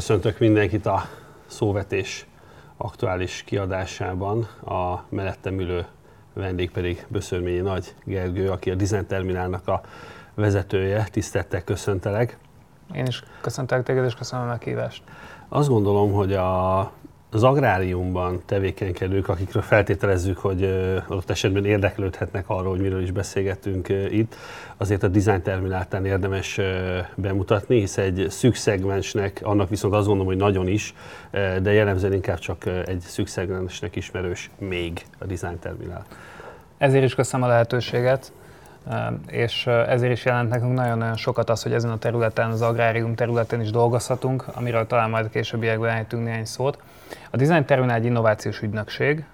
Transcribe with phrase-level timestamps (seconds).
[0.00, 1.02] Köszöntök mindenkit a
[1.46, 2.26] szóvetés
[2.76, 4.48] aktuális kiadásában.
[4.64, 5.86] A mellettem ülő
[6.32, 9.80] vendég pedig Böszörményi Nagy Gergő, aki a Design Terminálnak a
[10.34, 11.06] vezetője.
[11.10, 12.38] Tisztettek, köszöntelek.
[12.94, 15.02] Én is köszöntelek téged, és köszönöm a meghívást.
[15.48, 16.92] Azt gondolom, hogy a
[17.32, 20.64] az agráriumban tevékenykedők, akikről feltételezzük, hogy
[21.08, 24.36] adott esetben érdeklődhetnek arról, hogy miről is beszélgetünk itt,
[24.76, 26.60] azért a design termináltán érdemes
[27.14, 30.94] bemutatni, hisz egy szűk szegmensnek, annak viszont azt gondolom, hogy nagyon is,
[31.62, 36.06] de jellemzően inkább csak egy szűk szegmensnek ismerős még a design terminál.
[36.78, 38.32] Ezért is köszönöm a lehetőséget
[39.26, 43.60] és ezért is jelent nekünk nagyon-nagyon sokat az, hogy ezen a területen, az agrárium területén
[43.60, 46.78] is dolgozhatunk, amiről talán majd a későbbiekben ejtünk néhány szót.
[47.30, 49.24] A Design Terminál egy innovációs ügynökség,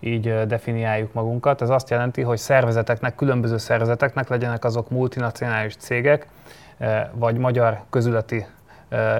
[0.00, 1.62] így definiáljuk magunkat.
[1.62, 6.26] Ez azt jelenti, hogy szervezeteknek, különböző szervezeteknek legyenek azok multinacionális cégek,
[7.12, 8.46] vagy magyar közületi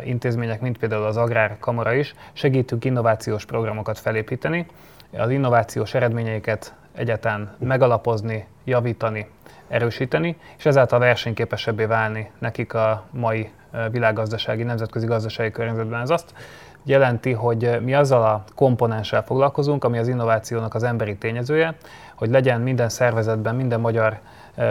[0.04, 4.66] intézmények, mint például az Agrárkamara is, segítünk innovációs programokat felépíteni,
[5.12, 9.26] az innovációs eredményeiket egyetlen megalapozni, javítani,
[9.68, 13.50] erősíteni, és ezáltal versenyképesebbé válni nekik a mai
[13.90, 16.00] világgazdasági, nemzetközi gazdasági környezetben.
[16.00, 16.34] Ez azt
[16.82, 21.74] jelenti, hogy mi azzal a komponenssel foglalkozunk, ami az innovációnak az emberi tényezője,
[22.14, 24.18] hogy legyen minden szervezetben, minden magyar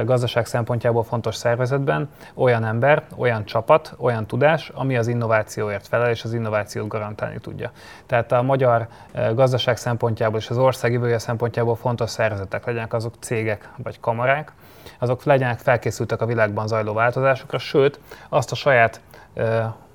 [0.06, 6.23] gazdaság szempontjából fontos szervezetben olyan ember, olyan csapat, olyan tudás, ami az innovációért felel, és
[6.23, 7.72] az innovációt garantálni tudja.
[8.06, 8.88] Tehát a magyar
[9.34, 14.52] gazdaság szempontjából és az ország jövője szempontjából fontos szervezetek legyenek azok cégek vagy kamarák,
[15.00, 19.02] azok legyenek felkészültek a világban zajló változásokra, sőt, azt a saját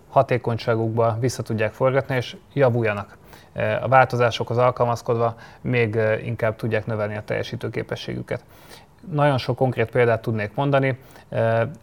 [0.08, 3.16] hatékonyságukba vissza tudják forgatni, és javuljanak.
[3.82, 8.44] A változásokhoz alkalmazkodva még inkább tudják növelni a teljesítőképességüket.
[9.10, 10.98] Nagyon sok konkrét példát tudnék mondani.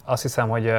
[0.05, 0.73] Azt hiszem, hogy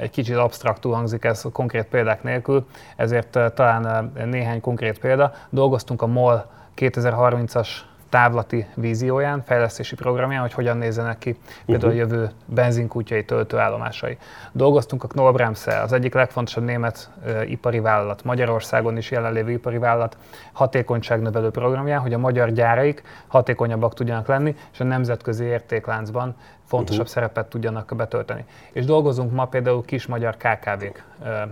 [0.00, 5.32] egy kicsit absztraktul hangzik ez konkrét példák nélkül, ezért talán néhány konkrét példa.
[5.50, 7.68] Dolgoztunk a MOL 2030-as
[8.12, 12.10] távlati vízióján, fejlesztési programján, hogy hogyan nézzenek ki például uh-huh.
[12.10, 14.18] a jövő benzinkútjai, töltőállomásai.
[14.52, 20.16] Dolgoztunk a Knorr-Bremse, az egyik legfontosabb német uh, ipari vállalat, Magyarországon is jelenlévő ipari vállalat
[20.52, 27.14] hatékonyságnövelő programján, hogy a magyar gyáraik hatékonyabbak tudjanak lenni, és a nemzetközi értékláncban fontosabb uh-huh.
[27.14, 28.44] szerepet tudjanak betölteni.
[28.72, 31.42] És dolgozunk ma például kis magyar KKV-k ö, ö,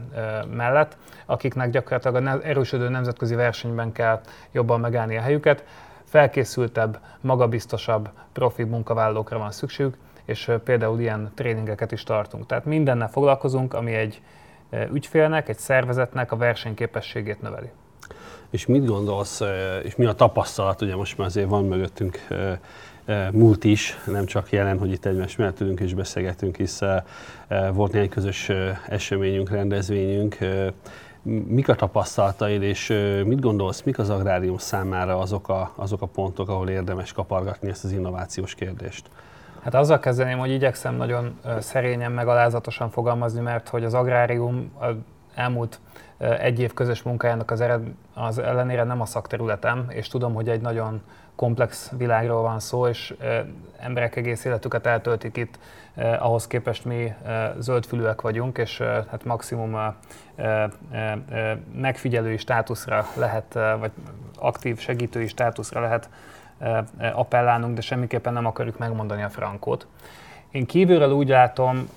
[0.57, 0.97] mellett,
[1.27, 4.21] akiknek gyakorlatilag a erősödő nemzetközi versenyben kell
[4.53, 5.65] jobban megállni a helyüket
[6.11, 12.47] felkészültebb, magabiztosabb, profi munkavállalókra van szükségük, és például ilyen tréningeket is tartunk.
[12.47, 14.23] Tehát mindennel foglalkozunk, ami egy
[14.93, 17.71] ügyfélnek, egy szervezetnek a versenyképességét növeli.
[18.51, 19.43] És mit gondolsz,
[19.83, 22.27] és mi a tapasztalat, ugye most már azért van mögöttünk
[23.33, 26.81] múlt is, nem csak jelen, hogy itt egymás mellett ülünk és beszélgetünk, hisz
[27.73, 28.51] volt néhány közös
[28.89, 30.39] eseményünk, rendezvényünk,
[31.23, 32.89] Mik a tapasztalataid, és
[33.25, 37.85] mit gondolsz, mik az agrárium számára azok a, azok a pontok, ahol érdemes kapargatni ezt
[37.85, 39.11] az innovációs kérdést?
[39.63, 44.73] Hát azzal kezdeném, hogy igyekszem nagyon szerényen, meg alázatosan fogalmazni, mert hogy az agrárium
[45.35, 45.81] elmúlt
[46.19, 47.83] egy év közös munkájának az, ered,
[48.15, 51.01] az ellenére nem a szakterületem, és tudom, hogy egy nagyon
[51.41, 53.15] komplex világról van szó, és
[53.79, 55.59] emberek egész életüket eltöltik itt,
[56.19, 57.13] ahhoz képest mi
[57.59, 58.79] zöldfülűek vagyunk, és
[59.11, 59.95] hát maximum
[61.75, 63.91] megfigyelői státuszra lehet, vagy
[64.39, 66.09] aktív segítői státuszra lehet
[67.13, 69.87] appellálnunk, de semmiképpen nem akarjuk megmondani a frankót.
[70.51, 71.89] Én kívülről úgy látom,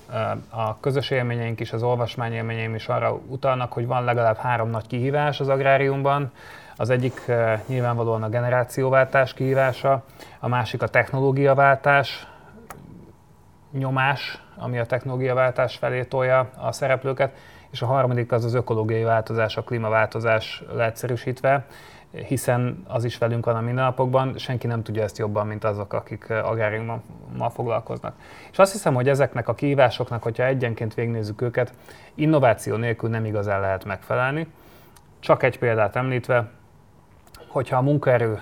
[0.50, 5.40] a közös élményeink is, az olvasmányélményeim is arra utalnak, hogy van legalább három nagy kihívás
[5.40, 6.32] az agráriumban.
[6.76, 7.32] Az egyik
[7.66, 10.04] nyilvánvalóan a generációváltás kihívása,
[10.40, 12.26] a másik a technológiaváltás,
[13.72, 17.36] nyomás, ami a technológiaváltás felé tolja a szereplőket,
[17.70, 21.66] és a harmadik az az ökológiai változás, a klímaváltozás leegyszerűsítve,
[22.10, 26.30] hiszen az is velünk van a mindennapokban, senki nem tudja ezt jobban, mint azok, akik
[26.30, 28.14] agráriummal foglalkoznak.
[28.50, 31.74] És azt hiszem, hogy ezeknek a kihívásoknak, hogyha egyenként végignézzük őket,
[32.14, 34.46] innováció nélkül nem igazán lehet megfelelni.
[35.20, 36.50] Csak egy példát említve,
[37.54, 38.40] hogyha a munkaerő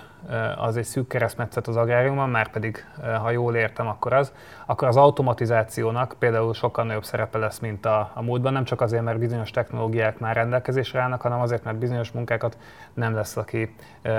[0.55, 2.85] az egy szűk keresztmetszet az agráriumban, már pedig,
[3.21, 4.33] ha jól értem, akkor az,
[4.65, 9.03] akkor az automatizációnak például sokkal nagyobb szerepe lesz, mint a, a múltban, nem csak azért,
[9.03, 12.57] mert bizonyos technológiák már rendelkezésre állnak, hanem azért, mert bizonyos munkákat
[12.93, 13.75] nem lesz, aki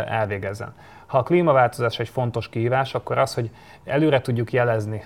[0.07, 0.75] elvégezzen.
[1.07, 3.51] Ha a klímaváltozás egy fontos kihívás, akkor az, hogy
[3.85, 5.03] előre tudjuk jelezni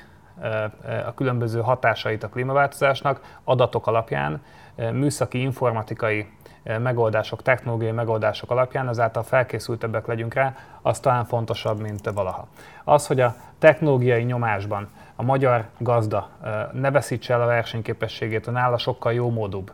[1.07, 4.43] a különböző hatásait a klímaváltozásnak adatok alapján,
[4.93, 6.27] műszaki, informatikai
[6.79, 12.49] megoldások, technológiai megoldások alapján, azáltal felkészültebbek legyünk rá, az talán fontosabb, mint valaha.
[12.85, 16.29] Az, hogy a technológiai nyomásban a magyar gazda
[16.73, 19.73] ne veszítse el a versenyképességét, a nála sokkal jó módúbb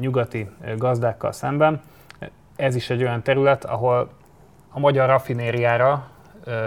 [0.00, 1.80] nyugati gazdákkal szemben.
[2.56, 4.10] Ez is egy olyan terület, ahol
[4.70, 6.06] a magyar raffinériára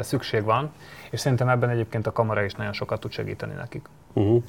[0.01, 0.71] szükség van,
[1.09, 3.89] és szerintem ebben egyébként a kamara is nagyon sokat tud segíteni nekik.
[4.13, 4.43] Uh-huh.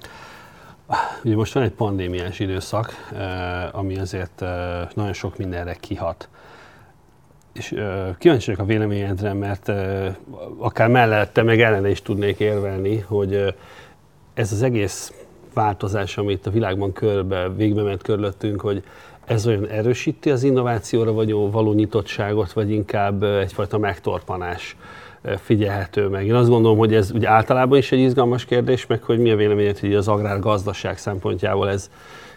[1.24, 3.12] Ugye most van egy pandémiás időszak,
[3.72, 4.40] ami azért
[4.94, 6.28] nagyon sok mindenre kihat.
[7.52, 7.68] És
[8.18, 9.72] kíváncsi vagyok a véleményedre, mert
[10.58, 13.54] akár mellette, meg ellene is tudnék érvelni, hogy
[14.34, 15.12] ez az egész
[15.54, 18.82] változás, amit a világban körbe, végbe ment körülöttünk, hogy
[19.24, 24.76] ez olyan erősíti az innovációra vagy való nyitottságot, vagy inkább egyfajta megtorpanás
[25.36, 26.26] figyelhető meg.
[26.26, 29.36] Én azt gondolom, hogy ez ugye általában is egy izgalmas kérdés, meg hogy mi a
[29.36, 31.90] véleményed, hogy az agrárgazdaság szempontjából ez,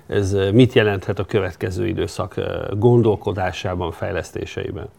[0.07, 2.35] ez mit jelenthet a következő időszak
[2.71, 4.89] gondolkodásában, fejlesztéseiben?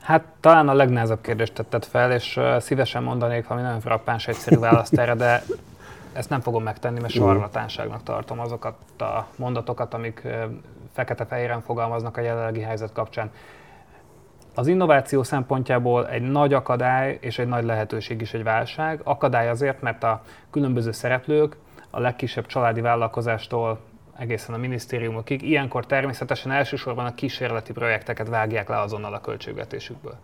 [0.00, 4.98] Hát talán a legnehezebb kérdést tetted fel, és szívesen mondanék valami nagyon frappáns egyszerű választ
[4.98, 5.42] erre, de
[6.12, 10.26] ezt nem fogom megtenni, mert sarlatánságnak tartom azokat a mondatokat, amik
[10.92, 13.30] fekete-fehéren fogalmaznak a jelenlegi helyzet kapcsán.
[14.58, 19.00] Az innováció szempontjából egy nagy akadály és egy nagy lehetőség is egy válság.
[19.04, 21.56] Akadály azért, mert a különböző szereplők,
[21.90, 23.80] a legkisebb családi vállalkozástól
[24.16, 30.16] egészen a minisztériumokig, ilyenkor természetesen elsősorban a kísérleti projekteket vágják le azonnal a költségvetésükből.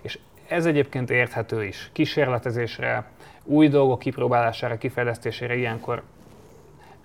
[0.00, 0.18] És
[0.48, 1.90] ez egyébként érthető is.
[1.92, 3.04] Kísérletezésre,
[3.44, 6.02] új dolgok kipróbálására, kifejlesztésére ilyenkor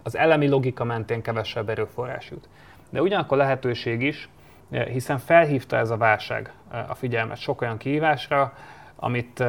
[0.03, 2.47] az elemi logika mentén kevesebb erőforrás jut.
[2.89, 4.29] De ugyanakkor lehetőség is,
[4.69, 6.51] hiszen felhívta ez a válság
[6.87, 8.53] a figyelmet sok olyan kihívásra,
[8.95, 9.43] amit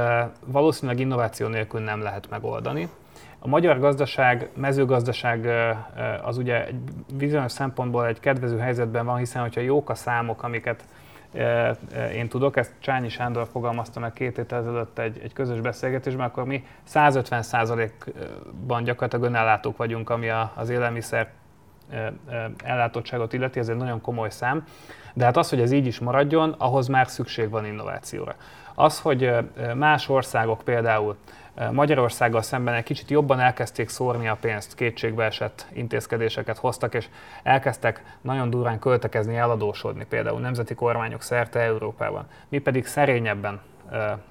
[0.45, 2.89] valószínűleg innováció nélkül nem lehet megoldani.
[3.39, 5.49] A magyar gazdaság, mezőgazdaság
[6.23, 6.79] az ugye egy
[7.15, 10.85] bizonyos szempontból egy kedvező helyzetben van, hiszen hogyha jók a számok, amiket
[12.13, 16.45] én tudok, ezt Csányi Sándor fogalmazta meg két héttel ezelőtt egy, egy közös beszélgetésben, akkor
[16.45, 21.31] mi 150%-ban gyakorlatilag önellátók vagyunk, ami az élelmiszer
[22.65, 24.65] ellátottságot illeti, ez egy nagyon komoly szám.
[25.15, 28.35] De hát az, hogy ez így is maradjon, ahhoz már szükség van innovációra.
[28.75, 29.31] Az, hogy
[29.75, 31.17] más országok például
[31.73, 37.09] Magyarországgal szemben egy kicsit jobban elkezdték szórni a pénzt, kétségbeesett intézkedéseket hoztak, és
[37.43, 42.27] elkezdtek nagyon durván költekezni, eladósodni például nemzeti kormányok szerte Európában.
[42.49, 43.61] Mi pedig szerényebben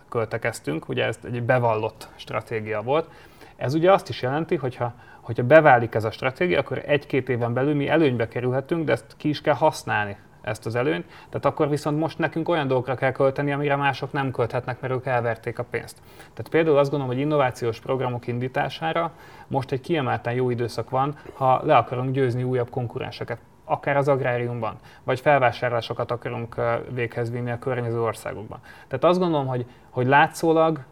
[0.10, 3.10] költekeztünk, ugye ez egy bevallott stratégia volt.
[3.56, 7.76] Ez ugye azt is jelenti, hogyha hogyha beválik ez a stratégia, akkor egy-két éven belül
[7.76, 11.06] mi előnybe kerülhetünk, de ezt ki is kell használni ezt az előnyt.
[11.06, 15.06] Tehát akkor viszont most nekünk olyan dolgokra kell költeni, amire mások nem költhetnek, mert ők
[15.06, 15.98] elverték a pénzt.
[16.18, 19.12] Tehát például azt gondolom, hogy innovációs programok indítására
[19.48, 24.76] most egy kiemelten jó időszak van, ha le akarunk győzni újabb konkurenseket akár az agráriumban,
[25.04, 26.56] vagy felvásárlásokat akarunk
[26.90, 28.60] véghez vinni a környező országokban.
[28.88, 30.84] Tehát azt gondolom, hogy, hogy látszólag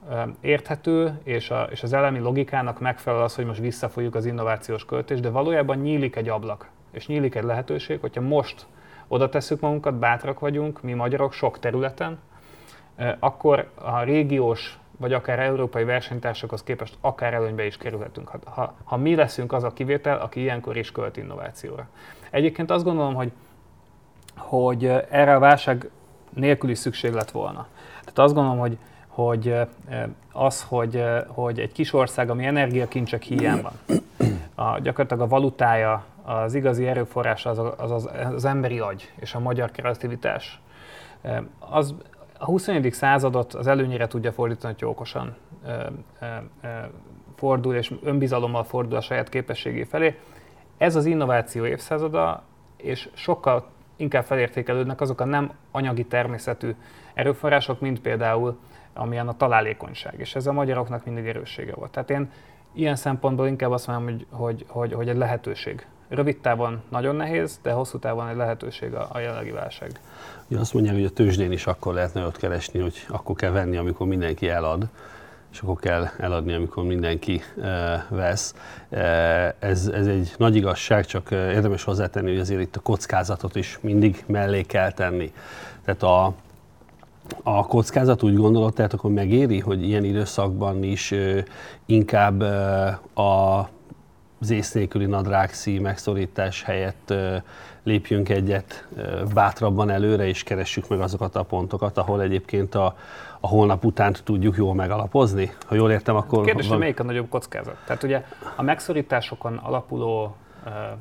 [0.42, 5.22] érthető, és, a, és az elemi logikának megfelel az, hogy most visszafolyjuk az innovációs költést,
[5.22, 8.66] de valójában nyílik egy ablak, és nyílik egy lehetőség, hogyha most
[9.12, 12.20] oda tesszük magunkat, bátrak vagyunk, mi magyarok sok területen,
[13.20, 18.98] akkor a régiós vagy akár európai versenytársakhoz képest akár előnybe is kerülhetünk, ha, ha, ha
[18.98, 21.88] mi leszünk az a kivétel, aki ilyenkor is költ innovációra.
[22.30, 23.32] Egyébként azt gondolom, hogy,
[24.36, 25.90] hogy erre a válság
[26.30, 27.68] nélkül is szükség lett volna.
[28.00, 28.78] Tehát azt gondolom, hogy,
[29.08, 29.56] hogy
[30.32, 34.02] az, hogy, hogy egy kis ország, ami energiakincsek hiány van,
[34.56, 39.40] a, gyakorlatilag a valutája, az igazi erőforrás az, az, az, az emberi agy és a
[39.40, 40.62] magyar kreativitás.
[41.60, 41.96] Az,
[42.38, 42.94] a 21.
[42.94, 45.36] századot az előnyére tudja fordítani, hogy okosan
[47.36, 50.20] fordul, és önbizalommal fordul a saját képességé felé.
[50.78, 52.44] Ez az innováció évszázada,
[52.78, 56.76] és sokkal inkább felértékelődnek azok a nem anyagi természetű
[57.14, 58.60] erőforrások, mint például
[58.94, 61.92] amilyen a találékonyság, és ez a magyaroknak mindig erőssége volt.
[61.92, 62.32] Tehát én
[62.74, 65.86] ilyen szempontból inkább azt mondom, hogy, hogy, hogy, hogy egy lehetőség.
[66.12, 69.92] Rövid távon nagyon nehéz, de hosszú távon egy lehetőség a, a jelenlegi válság.
[70.48, 73.78] Ja, azt mondják, hogy a tőzsdén is akkor lehet nagyot keresni, hogy akkor kell venni,
[73.78, 74.88] amikor mindenki elad
[75.52, 78.56] és akkor kell eladni, amikor mindenki e, vesz.
[78.90, 79.00] E,
[79.60, 84.24] ez, ez egy nagy igazság, csak érdemes hozzátenni, hogy azért itt a kockázatot is mindig
[84.28, 85.34] mellé kell tenni.
[85.86, 86.34] Tehát a,
[87.44, 91.44] a kockázat úgy gondolod, tehát akkor megéri, hogy ilyen időszakban is e,
[91.86, 92.88] inkább e,
[93.22, 93.70] a
[94.42, 97.14] az ész nélküli nadrágszí megszorítás helyett
[97.84, 98.88] lépjünk egyet
[99.34, 102.96] bátrabban előre, és keressük meg azokat a pontokat, ahol egyébként a,
[103.40, 105.52] a holnap után tudjuk jól megalapozni?
[105.66, 106.46] Ha jól értem, akkor...
[106.46, 106.78] Kérdés, van...
[106.78, 107.78] melyik a nagyobb kockázat?
[107.86, 108.24] Tehát ugye
[108.56, 110.36] a megszorításokon alapuló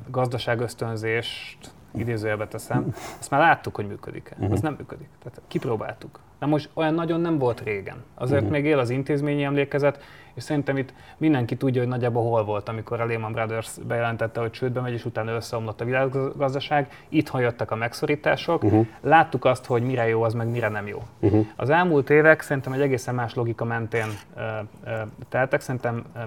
[0.07, 1.57] gazdaságösztönzést
[1.93, 2.85] idézőjelbe teszem,
[3.19, 4.35] azt már láttuk, hogy működik-e.
[4.37, 4.51] Uh-huh.
[4.51, 5.09] Az nem működik.
[5.23, 6.19] Tehát kipróbáltuk.
[6.39, 8.03] Na most olyan nagyon nem volt régen.
[8.15, 8.55] Azért uh-huh.
[8.55, 13.01] még él az intézményi emlékezet, és szerintem itt mindenki tudja, hogy nagyjából hol volt, amikor
[13.01, 16.87] a Lehman Brothers bejelentette, hogy csődbe megy, és utána összeomlott a világgazdaság.
[17.09, 18.63] Itt jöttek a megszorítások.
[18.63, 18.87] Uh-huh.
[19.01, 20.99] Láttuk azt, hogy mire jó az, meg mire nem jó.
[21.19, 21.45] Uh-huh.
[21.55, 24.41] Az elmúlt évek szerintem egy egészen más logika mentén ö,
[24.85, 24.91] ö,
[25.29, 25.61] teltek.
[25.61, 26.19] Szerintem ö,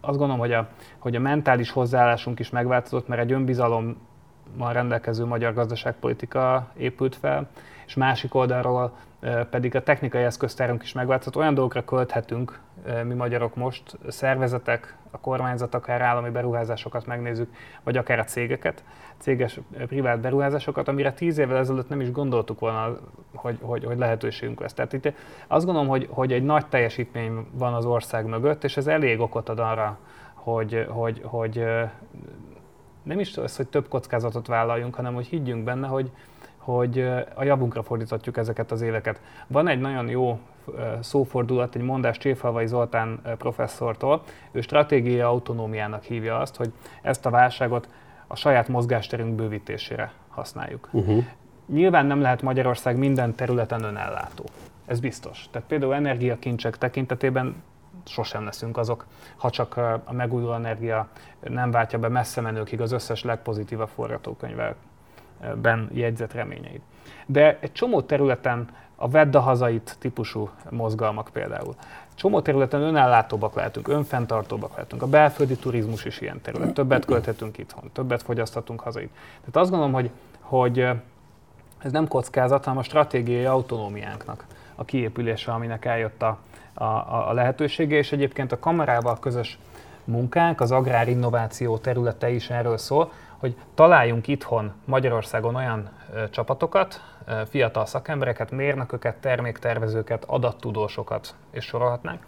[0.00, 3.32] azt gondolom, hogy a, hogy a mentális hozzáállásunk is megváltozott, mert egy
[4.48, 7.48] önbizalommal rendelkező magyar gazdaságpolitika épült fel,
[7.86, 8.96] és másik oldalról
[9.50, 11.36] pedig a technikai eszköztárunk is megváltozott.
[11.36, 12.60] Olyan dolgokra költhetünk
[13.04, 17.52] mi magyarok most, szervezetek, a kormányzat, akár állami beruházásokat megnézzük,
[17.84, 18.84] vagy akár a cégeket,
[19.18, 22.98] céges privát beruházásokat, amire tíz évvel ezelőtt nem is gondoltuk volna,
[23.34, 24.74] hogy, hogy, hogy lehetőségünk lesz.
[24.74, 25.12] Tehát itt
[25.46, 29.48] azt gondolom, hogy, hogy egy nagy teljesítmény van az ország mögött, és ez elég okot
[29.48, 29.98] ad arra,
[30.34, 31.64] hogy, hogy, hogy
[33.08, 36.10] nem is az, hogy több kockázatot vállaljunk, hanem hogy higgyünk benne, hogy,
[36.56, 36.98] hogy
[37.34, 39.20] a javunkra fordíthatjuk ezeket az éveket.
[39.46, 40.38] Van egy nagyon jó
[41.00, 46.72] szófordulat, egy mondás Cséfalvai Zoltán professzortól, ő stratégiai autonómiának hívja azt, hogy
[47.02, 47.88] ezt a válságot
[48.26, 50.88] a saját mozgásterünk bővítésére használjuk.
[50.92, 51.24] Uh-huh.
[51.66, 54.44] Nyilván nem lehet Magyarország minden területen önellátó.
[54.86, 55.46] Ez biztos.
[55.50, 57.62] Tehát például energiakincsek tekintetében
[58.06, 61.08] sosem leszünk azok, ha csak a megújuló energia
[61.40, 64.74] nem váltja be messze menőkig az összes legpozitívabb forgatókönyvvel
[65.54, 66.82] ben jegyzett reményeit.
[67.26, 71.74] De egy csomó területen a vedd a hazait típusú mozgalmak például.
[72.14, 75.02] Csomó területen önellátóbbak lehetünk, önfenntartóbbak lehetünk.
[75.02, 76.74] A belföldi turizmus is ilyen terület.
[76.74, 79.10] Többet költhetünk itthon, többet fogyaszthatunk hazait.
[79.38, 80.78] Tehát azt gondolom, hogy, hogy
[81.78, 86.38] ez nem kockázat, hanem a stratégiai autonómiánknak a kiépülése, aminek eljött a,
[86.78, 89.58] a, a lehetősége, és egyébként a kamarával közös
[90.04, 97.40] munkánk, az agrárinnováció területe is erről szól, hogy találjunk itthon Magyarországon olyan ö, csapatokat, ö,
[97.48, 102.22] fiatal szakembereket, mérnököket, terméktervezőket, adattudósokat, és sorolhatnánk,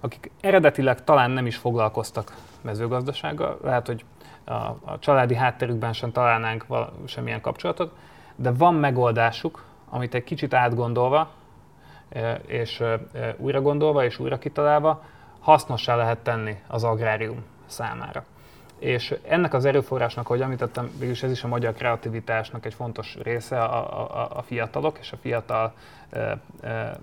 [0.00, 4.04] akik eredetileg talán nem is foglalkoztak mezőgazdasággal, lehet, hogy
[4.44, 4.52] a,
[4.84, 7.92] a családi hátterükben sem találnánk val- semmilyen kapcsolatot,
[8.36, 11.30] de van megoldásuk, amit egy kicsit átgondolva,
[12.46, 12.82] és
[13.36, 15.04] újra gondolva és újra kitalálva
[15.40, 18.24] hasznossá lehet tenni az agrárium számára.
[18.78, 23.62] És ennek az erőforrásnak, ahogy említettem, végülis ez is a magyar kreativitásnak egy fontos része,
[23.62, 25.72] a, a, a fiatalok és a fiatal
[26.10, 26.98] e, e,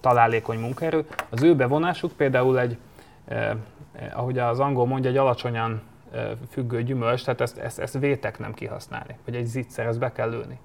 [0.00, 1.06] találékony munkaerő.
[1.30, 2.76] Az ő bevonásuk például egy,
[3.28, 3.56] e,
[4.12, 5.82] ahogy az angol mondja, egy alacsonyan
[6.12, 10.12] e, függő gyümölcs, tehát ezt, ezt, ezt vétek nem kihasználni, vagy egy zicser, ezt be
[10.12, 10.58] kell lőni.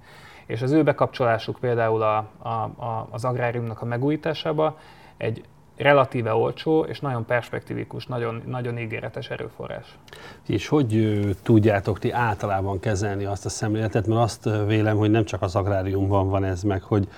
[0.50, 4.78] És az ő bekapcsolásuk például a, a, a, az agráriumnak a megújításába
[5.16, 5.44] egy
[5.76, 9.98] relatíve olcsó és nagyon perspektívikus, nagyon, nagyon ígéretes erőforrás.
[10.46, 15.42] És hogy tudjátok ti általában kezelni azt a szemléletet, mert azt vélem, hogy nem csak
[15.42, 17.08] az agráriumban van ez meg, hogy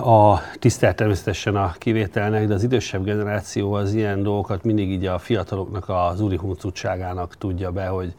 [0.00, 5.18] a tisztelt természetesen a kivételnek, de az idősebb generáció az ilyen dolgokat mindig így a
[5.18, 6.40] fiataloknak az úri
[7.38, 8.14] tudja be, hogy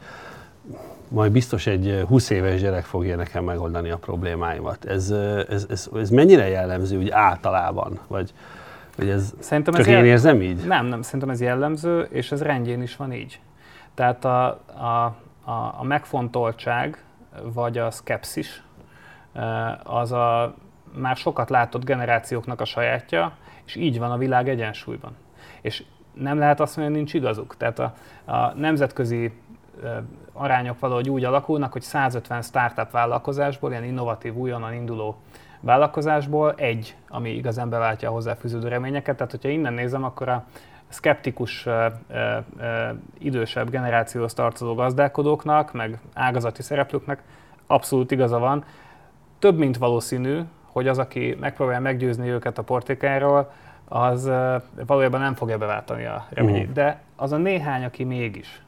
[1.10, 4.84] majd biztos egy 20 éves gyerek fogja nekem megoldani a problémáimat.
[4.84, 5.10] Ez,
[5.48, 7.98] ez, ez, ez mennyire jellemző úgy általában?
[8.06, 8.32] Vagy,
[8.96, 10.04] vagy ez szerintem csak ez én jel...
[10.04, 10.66] érzem így?
[10.66, 13.40] Nem, nem, szerintem ez jellemző, és ez rendjén is van így.
[13.94, 15.14] Tehát a, a,
[15.44, 17.04] a, a megfontoltság,
[17.42, 18.62] vagy a szkepszis,
[19.82, 20.54] az a
[20.94, 23.32] már sokat látott generációknak a sajátja,
[23.64, 25.16] és így van a világ egyensúlyban.
[25.60, 27.56] És nem lehet azt mondani, hogy nincs igazuk.
[27.56, 29.32] Tehát a, a nemzetközi
[30.40, 35.16] arányok valahogy úgy alakulnak, hogy 150 startup vállalkozásból, ilyen innovatív, újonnan induló
[35.60, 39.16] vállalkozásból egy, ami igazán beváltja a hozzáfűződő reményeket.
[39.16, 40.44] Tehát, hogyha innen nézem, akkor a
[40.88, 42.38] szkeptikus, ö, ö,
[43.18, 47.22] idősebb generációhoz tartozó gazdálkodóknak, meg ágazati szereplőknek
[47.66, 48.64] abszolút igaza van.
[49.38, 50.40] Több mint valószínű,
[50.72, 53.52] hogy az, aki megpróbálja meggyőzni őket a portékáról,
[53.88, 54.30] az
[54.86, 56.60] valójában nem fogja beváltani a reményét.
[56.60, 56.74] Uh-huh.
[56.74, 58.62] De az a néhány, aki mégis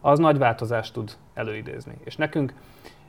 [0.00, 1.94] az nagy változást tud előidézni.
[2.04, 2.52] És nekünk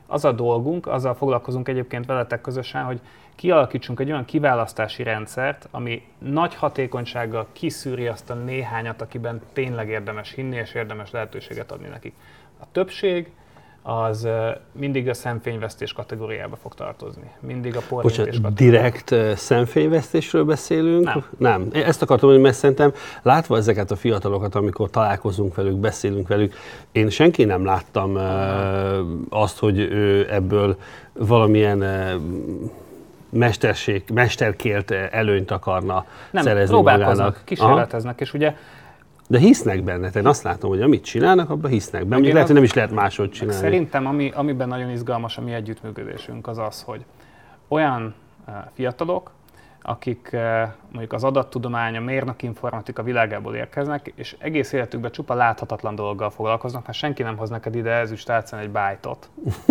[0.08, 3.02] az a dolgunk, azzal foglalkozunk egyébként veletek közösen, hogy
[3.36, 10.32] kialakítsunk egy olyan kiválasztási rendszert, ami nagy hatékonysággal kiszűri azt a néhányat, akiben tényleg érdemes
[10.32, 12.14] hinni és érdemes lehetőséget adni nekik.
[12.60, 13.32] A többség
[13.88, 14.28] az
[14.72, 17.32] mindig a szemfényvesztés kategóriába fog tartozni.
[17.40, 21.04] Mindig a porrintés direkt szemfényvesztésről beszélünk?
[21.04, 21.26] Nem.
[21.38, 21.68] Nem.
[21.72, 26.54] Ezt akartam mondani, mert szerintem látva ezeket a fiatalokat, amikor találkozunk velük, beszélünk velük,
[26.92, 28.22] én senki nem láttam uh,
[29.30, 30.78] azt, hogy ő ebből
[31.14, 31.84] valamilyen
[33.30, 37.42] mesterség, mesterkélt előnyt akarna nem, szerezni próbálkoznak, magának.
[37.46, 38.24] kísérleteznek, Aha.
[38.24, 38.56] és ugye
[39.28, 42.14] De hisznek benne, én azt látom, hogy amit csinálnak, abban hisznek benne.
[42.14, 43.62] Mondjuk lehet, hogy nem is lehet máshogy csinálni.
[43.62, 47.06] Szerintem, ami, amiben nagyon izgalmas a mi együttműködésünk, az az, hogy
[47.68, 48.14] olyan
[48.74, 49.32] fiatalok,
[49.82, 50.36] akik
[50.90, 56.86] mondjuk az adattudomány, a mérnök informatika világából érkeznek, és egész életükben csupa láthatatlan dologgal foglalkoznak,
[56.86, 59.30] mert senki nem hoz neked ide ezüst egy bájtot.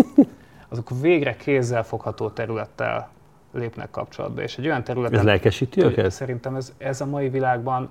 [0.68, 3.08] Azok végre kézzel fogható területtel
[3.52, 4.42] lépnek kapcsolatba.
[4.42, 5.12] És egy olyan terület.
[5.12, 6.10] Ez lelkesíti őket?
[6.10, 7.90] Szerintem ez, ez a mai világban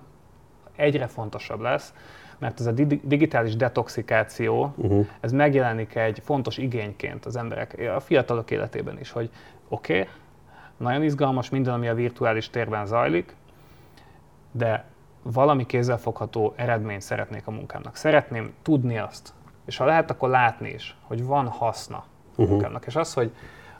[0.76, 1.94] egyre fontosabb lesz,
[2.38, 2.72] mert ez a
[3.04, 5.08] digitális detoxikáció, uh-huh.
[5.20, 9.30] ez megjelenik egy fontos igényként az emberek, a fiatalok életében is, hogy
[9.68, 10.14] oké, okay,
[10.78, 13.36] nagyon izgalmas minden, ami a virtuális térben zajlik,
[14.52, 14.86] de
[15.22, 17.96] valami kézzelfogható eredményt szeretnék a munkámnak.
[17.96, 19.34] Szeretném tudni azt,
[19.66, 22.50] és ha lehet, akkor látni is, hogy van haszna a uh-huh.
[22.50, 22.86] munkámnak.
[22.86, 23.32] És az, hogy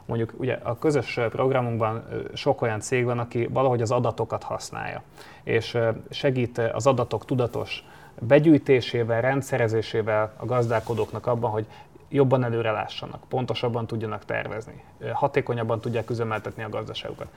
[0.06, 5.02] mondjuk ugye a közös programunkban sok olyan cég van, aki valahogy az adatokat használja,
[5.44, 5.78] és
[6.10, 7.84] segít az adatok tudatos
[8.20, 11.66] begyűjtésével, rendszerezésével a gazdálkodóknak abban, hogy
[12.10, 14.84] jobban előre lássanak, pontosabban tudjanak tervezni,
[15.14, 17.28] hatékonyabban tudják üzemeltetni a gazdaságukat.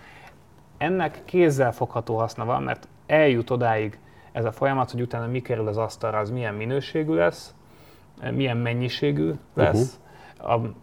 [0.78, 3.98] Ennek kézzel fogható haszna van, mert eljut odáig
[4.32, 7.54] ez a folyamat, hogy utána mi kerül az asztalra, az milyen minőségű lesz,
[8.30, 10.06] milyen mennyiségű lesz, uh-huh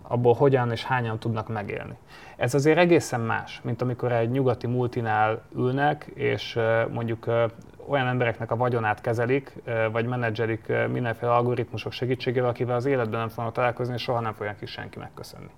[0.02, 1.98] abból hogyan és hányan tudnak megélni.
[2.36, 6.60] Ez azért egészen más, mint amikor egy nyugati multinál ülnek, és
[6.92, 7.28] mondjuk
[7.88, 9.54] olyan embereknek a vagyonát kezelik,
[9.92, 14.62] vagy menedzselik mindenféle algoritmusok segítségével, akivel az életben nem fognak találkozni, és soha nem fogják
[14.62, 15.52] is senki megköszönni.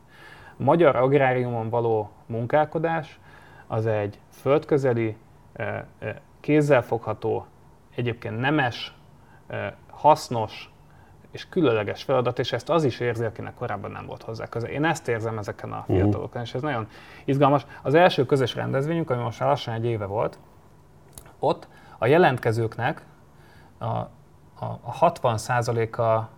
[0.57, 3.19] Magyar agráriumon való munkálkodás
[3.67, 5.17] az egy földközeli,
[6.39, 7.45] kézzelfogható,
[7.95, 8.93] egyébként nemes,
[9.89, 10.71] hasznos,
[11.31, 14.69] és különleges feladat, és ezt az is érzi, akinek korábban nem volt hozzá köze.
[14.69, 15.97] Én ezt érzem ezeken a mhm.
[15.97, 16.87] fiatalokon, és ez nagyon
[17.25, 17.65] izgalmas.
[17.81, 20.37] Az első közös rendezvényünk, ami most már lassan egy éve volt,
[21.39, 21.67] ott
[21.97, 23.01] a jelentkezőknek
[23.77, 24.09] a, a,
[24.59, 26.29] a 60%-a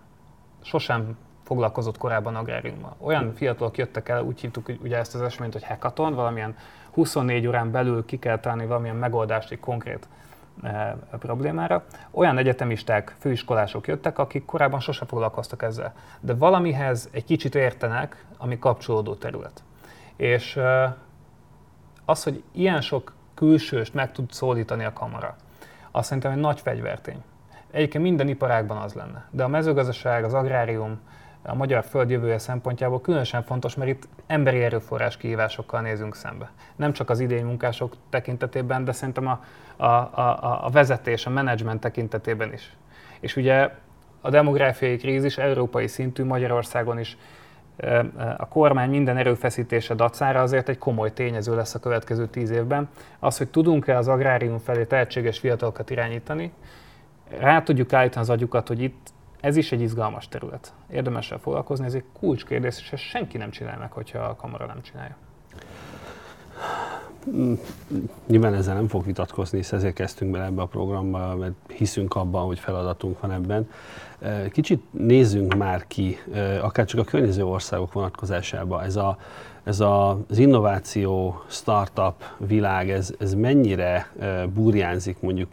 [0.61, 2.95] sosem foglalkozott korábban agráriummal.
[2.97, 6.55] Olyan fiatalok jöttek el, úgy hívtuk ugye ezt az eseményt, hogy hackathon, valamilyen
[6.91, 10.07] 24 órán belül ki kell találni valamilyen megoldást egy konkrét
[11.19, 11.85] problémára.
[12.11, 18.59] Olyan egyetemisták, főiskolások jöttek, akik korábban sose foglalkoztak ezzel, de valamihez egy kicsit értenek, ami
[18.59, 19.63] kapcsolódó terület.
[20.15, 20.97] És e,
[22.05, 25.35] az, hogy ilyen sok külsőst meg tud szólítani a kamera,
[25.91, 27.23] azt szerintem egy nagy fegyvertény.
[27.71, 30.99] Egyébként minden iparágban az lenne, de a mezőgazdaság, az agrárium,
[31.43, 36.51] a magyar föld jövője szempontjából különösen fontos, mert itt emberi erőforrás kihívásokkal nézünk szembe.
[36.75, 39.43] Nem csak az idény munkások tekintetében, de szerintem a,
[39.75, 42.75] a, a, a vezetés, a menedzsment tekintetében is.
[43.19, 43.69] És ugye
[44.21, 47.17] a demográfiai krízis európai szintű Magyarországon is
[48.37, 52.89] a kormány minden erőfeszítése dacára azért egy komoly tényező lesz a következő tíz évben.
[53.19, 56.51] Az, hogy tudunk-e az agrárium felé tehetséges fiatalokat irányítani,
[57.39, 60.73] rá tudjuk állítani az agyukat, hogy itt ez is egy izgalmas terület.
[60.91, 64.65] Érdemes el foglalkozni, ez egy kulcskérdés, és ezt senki nem csinál meg, hogyha a kamera
[64.65, 65.15] nem csinálja.
[68.27, 72.45] Nyilván ezzel nem fog vitatkozni, és ezért kezdtünk bele ebbe a programba, mert hiszünk abban,
[72.45, 73.69] hogy feladatunk van ebben.
[74.51, 76.17] Kicsit nézzünk már ki,
[76.61, 78.83] akár csak a környező országok vonatkozásában.
[78.83, 79.17] Ez a
[79.69, 84.11] ez a, az innováció, startup világ, ez, ez mennyire
[84.53, 85.51] burjánzik mondjuk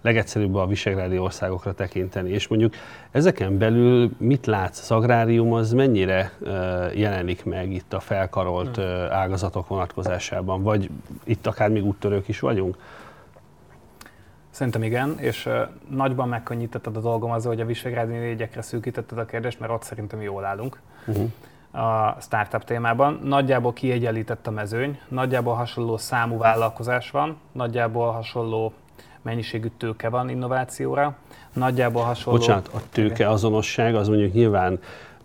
[0.00, 2.74] legegyszerűbb a visegrádi országokra tekinteni, és mondjuk
[3.10, 6.32] ezeken belül mit látsz, az agrárium az mennyire
[6.94, 8.84] jelenik meg itt a felkarolt hmm.
[9.10, 10.90] ágazatok vonatkozásában, vagy
[11.24, 12.76] itt akár még úttörők is vagyunk?
[14.56, 15.48] Szerintem igen, és
[15.88, 20.22] nagyban megkönnyítetted a dolgom azzal, hogy a visegrádi négyekre szűkítetted a kérdést, mert ott szerintem
[20.22, 20.80] jól állunk.
[21.06, 21.30] Uh-huh
[21.70, 23.20] a startup témában.
[23.24, 28.72] Nagyjából kiegyenlített a mezőny, nagyjából hasonló számú vállalkozás van, nagyjából hasonló
[29.22, 31.16] mennyiségű tőke van innovációra,
[31.52, 32.38] nagyjából hasonló...
[32.38, 34.78] Bocsánat, a tőke azonosság az mondjuk nyilván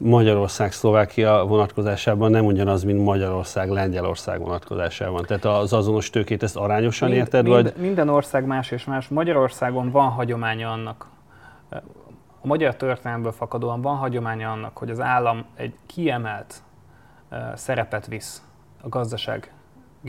[0.03, 5.25] Magyarország, Szlovákia vonatkozásában nem ugyanaz, mint Magyarország, Lengyelország vonatkozásában.
[5.25, 7.43] Tehát az azonos tőkét ezt arányosan mind, érted?
[7.43, 7.73] Mind, vagy?
[7.75, 9.07] Minden ország más és más.
[9.07, 11.07] Magyarországon van hagyománya annak,
[12.41, 16.61] a magyar történelmből fakadóan van hagyománya annak, hogy az állam egy kiemelt
[17.53, 18.43] szerepet visz
[18.81, 19.53] a gazdaság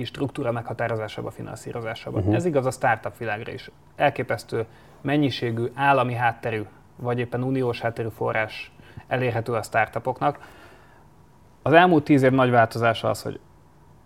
[0.05, 2.19] struktúra meghatározásába, finanszírozásába.
[2.19, 2.35] Uh-huh.
[2.35, 3.71] Ez igaz a startup világra is.
[3.97, 4.65] Elképesztő
[5.01, 6.63] mennyiségű állami hátterű,
[6.97, 8.73] vagy éppen uniós hátterű forrás
[9.07, 10.39] elérhető a startupoknak.
[11.63, 13.41] Az elmúlt tíz év nagy változása az, hogy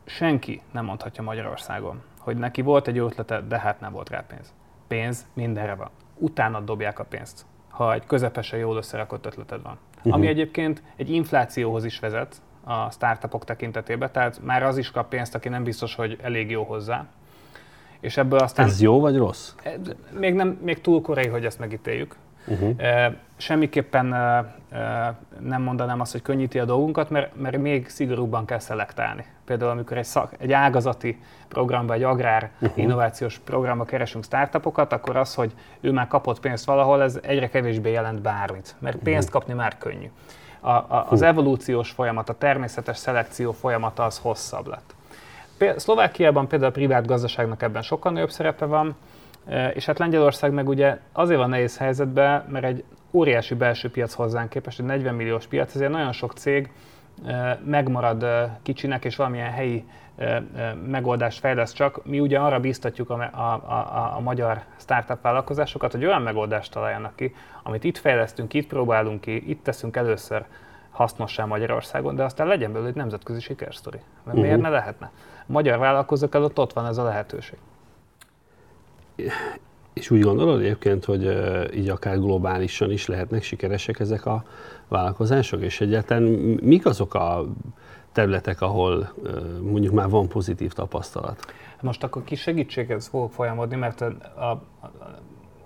[0.04, 4.52] senki nem mondhatja Magyarországon, hogy neki volt egy ötlete, de hát nem volt rá pénz.
[4.88, 5.90] Pénz mindenre van.
[6.18, 7.46] Utána dobják a pénzt
[7.76, 9.78] ha egy közepesen jól összerakott ötleted van.
[9.96, 10.14] Uh-huh.
[10.14, 15.34] Ami egyébként egy inflációhoz is vezet a startupok tekintetében, tehát már az is kap pénzt,
[15.34, 17.06] aki nem biztos, hogy elég jó hozzá.
[18.00, 18.66] És ebből aztán...
[18.66, 19.54] Ez jó vagy rossz?
[20.18, 22.16] Még, nem, még túl korai, hogy ezt megítéljük.
[22.46, 22.76] Uh-huh.
[23.36, 24.06] Semmiképpen
[25.40, 29.24] nem mondanám azt, hogy könnyíti a dolgunkat, mert, mert még szigorúbban kell szelektálni.
[29.44, 32.78] Például amikor egy, szak, egy ágazati programba, egy agrár uh-huh.
[32.78, 37.90] innovációs programba keresünk startupokat, akkor az, hogy ő már kapott pénzt valahol, ez egyre kevésbé
[37.90, 40.10] jelent bármit, mert pénzt kapni már könnyű.
[40.60, 44.94] A, a, az evolúciós folyamat, a természetes szelekció folyamata az hosszabb lett.
[45.78, 48.96] Szlovákiában például a privát gazdaságnak ebben sokkal nagyobb szerepe van,
[49.74, 54.48] és hát Lengyelország meg ugye azért van nehéz helyzetben, mert egy óriási belső piac hozzánk
[54.48, 56.70] képest, egy 40 milliós piac, ezért nagyon sok cég
[57.64, 58.26] megmarad
[58.62, 59.84] kicsinek, és valamilyen helyi
[60.86, 62.04] megoldást fejleszt csak.
[62.04, 67.16] Mi ugye arra bíztatjuk a, a, a, a magyar startup vállalkozásokat, hogy olyan megoldást találjanak
[67.16, 70.44] ki, amit itt fejlesztünk, itt próbálunk ki, itt teszünk először
[70.90, 73.98] hasznossá Magyarországon, de aztán legyen belőle egy nemzetközi sikersztori.
[73.98, 74.42] Mert uh-huh.
[74.42, 75.10] miért ne lehetne?
[75.40, 77.58] A magyar vállalkozók előtt ott van ez a lehetőség.
[79.92, 81.28] És úgy gondolod egyébként, hogy
[81.74, 84.44] így akár globálisan is lehetnek sikeresek ezek a
[84.88, 86.22] vállalkozások, és egyáltalán
[86.62, 87.44] mik azok a
[88.12, 89.12] területek, ahol
[89.60, 91.44] mondjuk már van pozitív tapasztalat?
[91.80, 94.06] Most akkor kis segítséghez fogok folyamodni, mert a,
[94.40, 94.62] a,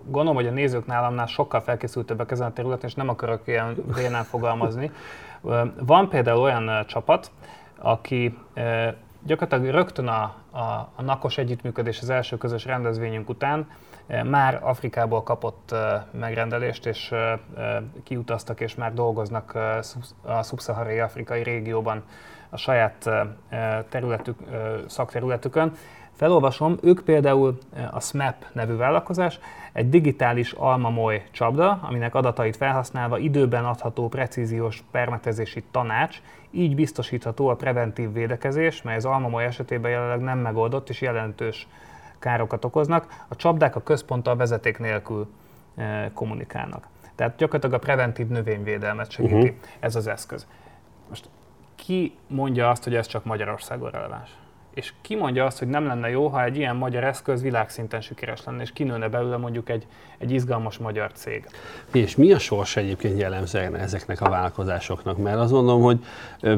[0.04, 4.24] gondolom, hogy a nézők nálamnál sokkal felkészültebbek ezen a területen, és nem akarok ilyen vénán
[4.24, 4.90] fogalmazni.
[5.86, 7.30] Van például olyan csapat,
[7.78, 8.38] aki
[9.22, 10.60] gyakorlatilag rögtön a, a,
[10.94, 13.68] a NAKOS együttműködés az első közös rendezvényünk után
[14.24, 15.74] már Afrikából kapott
[16.10, 17.14] megrendelést, és
[18.04, 19.54] kiutaztak, és már dolgoznak
[20.22, 22.02] a szubszaharai afrikai régióban
[22.50, 23.10] a saját
[23.88, 24.38] területük,
[24.86, 25.72] szakterületükön.
[26.12, 27.58] Felolvasom, ők például
[27.90, 29.38] a SMAP nevű vállalkozás,
[29.72, 37.54] egy digitális almamoly csapda, aminek adatait felhasználva időben adható precíziós permetezési tanács, így biztosítható a
[37.54, 41.68] preventív védekezés, mely az almamoly esetében jelenleg nem megoldott és jelentős
[42.18, 43.24] károkat okoznak.
[43.28, 45.28] A csapdák a központtal vezeték nélkül
[46.14, 46.86] kommunikálnak.
[47.14, 49.56] Tehát gyakorlatilag a preventív növényvédelmet segíti uh-huh.
[49.80, 50.46] ez az eszköz.
[51.08, 51.28] Most
[51.74, 54.30] ki mondja azt, hogy ez csak Magyarországon releváns?
[54.74, 58.44] És ki mondja azt, hogy nem lenne jó, ha egy ilyen magyar eszköz világszinten sikeres
[58.44, 59.86] lenne, és kinőne belőle mondjuk egy,
[60.18, 61.46] egy izgalmas magyar cég.
[61.92, 65.18] És mi a sors egyébként jellemző ezeknek a vállalkozásoknak?
[65.18, 66.04] Mert azt mondom, hogy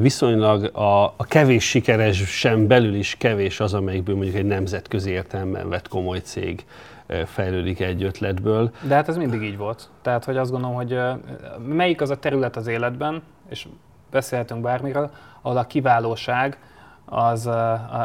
[0.00, 5.68] viszonylag a, a kevés sikeres sem belül is kevés az, amelyikből mondjuk egy nemzetközi értelemben
[5.68, 6.64] vett komoly cég
[7.26, 8.70] fejlődik egy ötletből.
[8.82, 9.88] De hát ez mindig így volt.
[10.02, 10.98] Tehát, hogy azt gondolom, hogy
[11.66, 13.66] melyik az a terület az életben, és
[14.10, 15.10] beszélhetünk bármiről,
[15.42, 16.58] ahol a kiválóság
[17.04, 17.50] az,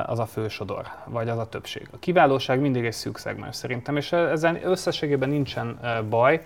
[0.05, 1.87] az a fősodor, vagy az a többség.
[1.91, 5.79] A kiválóság mindig egy szűk szegmens szerintem, és ezen összességében nincsen
[6.09, 6.45] baj.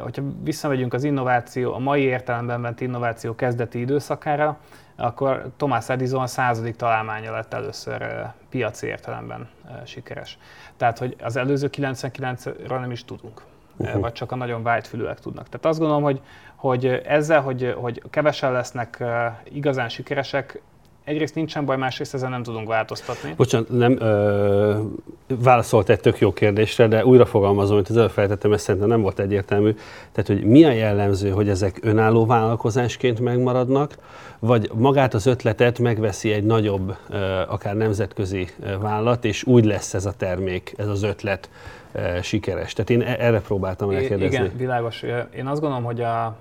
[0.00, 4.58] Hogyha visszamegyünk az innováció, a mai értelemben vett innováció kezdeti időszakára,
[4.96, 9.48] akkor Thomas Edison a századik találmánya lett először piaci értelemben
[9.84, 10.38] sikeres.
[10.76, 13.42] Tehát, hogy az előző 99-ről nem is tudunk.
[13.76, 14.00] Uh-huh.
[14.00, 15.48] vagy csak a nagyon vágyfülőek tudnak.
[15.48, 16.20] Tehát azt gondolom, hogy,
[16.54, 19.04] hogy ezzel, hogy, hogy kevesen lesznek
[19.44, 20.62] igazán sikeresek,
[21.04, 23.34] egyrészt nincsen baj, másrészt ezen nem tudunk változtatni.
[23.36, 24.80] Bocsánat, nem ö,
[25.26, 29.00] válaszolt egy tök jó kérdésre, de újra fogalmazom, hogy az előbb feltettem, ez szerintem nem
[29.00, 29.74] volt egyértelmű.
[30.12, 33.94] Tehát, hogy mi a jellemző, hogy ezek önálló vállalkozásként megmaradnak,
[34.38, 37.16] vagy magát az ötletet megveszi egy nagyobb, ö,
[37.48, 38.48] akár nemzetközi
[38.80, 41.50] vállalat, és úgy lesz ez a termék, ez az ötlet
[41.92, 42.72] ö, sikeres.
[42.72, 44.26] Tehát én e-, erre próbáltam megkérdezni.
[44.26, 45.02] Igen, világos.
[45.36, 46.36] Én azt gondolom, hogy a,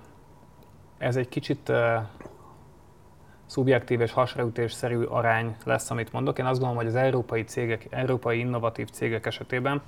[0.98, 1.72] ez egy kicsit
[3.54, 6.40] szubjektív és hasraütésszerű arány lesz, amit mondok.
[6.40, 9.82] Én azt gondolom, hogy az európai cégek, európai innovatív cégek esetében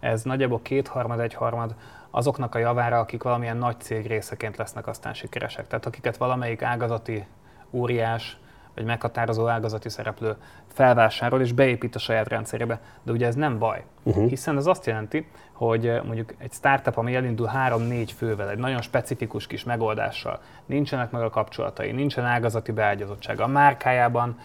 [0.00, 1.74] ez nagyjából kétharmad, egyharmad
[2.10, 5.66] azoknak a javára, akik valamilyen nagy cég részeként lesznek aztán sikeresek.
[5.66, 7.26] Tehát akiket valamelyik ágazati
[7.70, 8.38] óriás,
[8.74, 12.80] vagy meghatározó ágazati szereplő felvásárol és beépít a saját rendszerébe.
[13.02, 14.28] De ugye ez nem baj, uh-huh.
[14.28, 15.26] hiszen ez azt jelenti,
[15.66, 21.10] hogy eh, mondjuk egy startup, ami elindul 3-4 fővel, egy nagyon specifikus kis megoldással, nincsenek
[21.10, 24.38] meg a kapcsolatai, nincsen ágazati beágyazottsága, a márkájában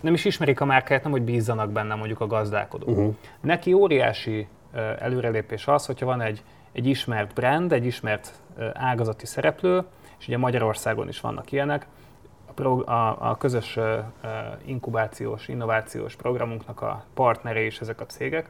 [0.00, 2.88] nem is ismerik a márkáját, nem hogy bízzanak benne mondjuk a gazdálkodók.
[2.88, 3.14] Uh-huh.
[3.40, 6.42] Neki óriási eh, előrelépés az, hogyha van egy,
[6.72, 9.82] egy ismert brand, egy ismert eh, ágazati szereplő,
[10.18, 11.86] és ugye Magyarországon is vannak ilyenek,
[12.54, 13.78] a, a, a közös
[14.64, 18.48] inkubációs, innovációs programunknak a partnerei is ezek a cégek,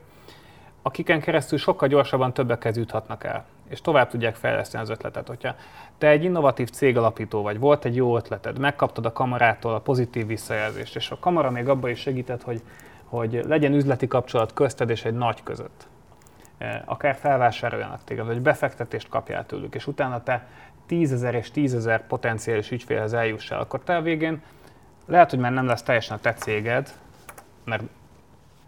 [0.88, 5.28] akiken keresztül sokkal gyorsabban többekhez juthatnak el, és tovább tudják fejleszteni az ötletet.
[5.28, 5.54] Hogyha
[5.98, 10.96] te egy innovatív cégalapító vagy, volt egy jó ötleted, megkaptad a kamarától a pozitív visszajelzést,
[10.96, 12.62] és a kamera még abban is segített, hogy,
[13.04, 15.86] hogy legyen üzleti kapcsolat közted és egy nagy között.
[16.84, 20.46] Akár felvásároljanak téged, vagy befektetést kapjál tőlük, és utána te
[20.86, 24.42] tízezer és tízezer potenciális ügyfélhez eljussál, akkor te a végén
[25.06, 26.92] lehet, hogy már nem lesz teljesen a te céged,
[27.64, 27.82] mert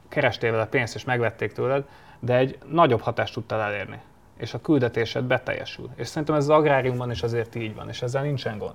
[0.09, 1.85] kerestél vele pénzt és megvették tőled,
[2.21, 4.01] de egy nagyobb hatást tudtál elérni.
[4.37, 5.89] És a küldetésed beteljesül.
[5.95, 8.75] És szerintem ez az agráriumban is azért így van, és ezzel nincsen gond.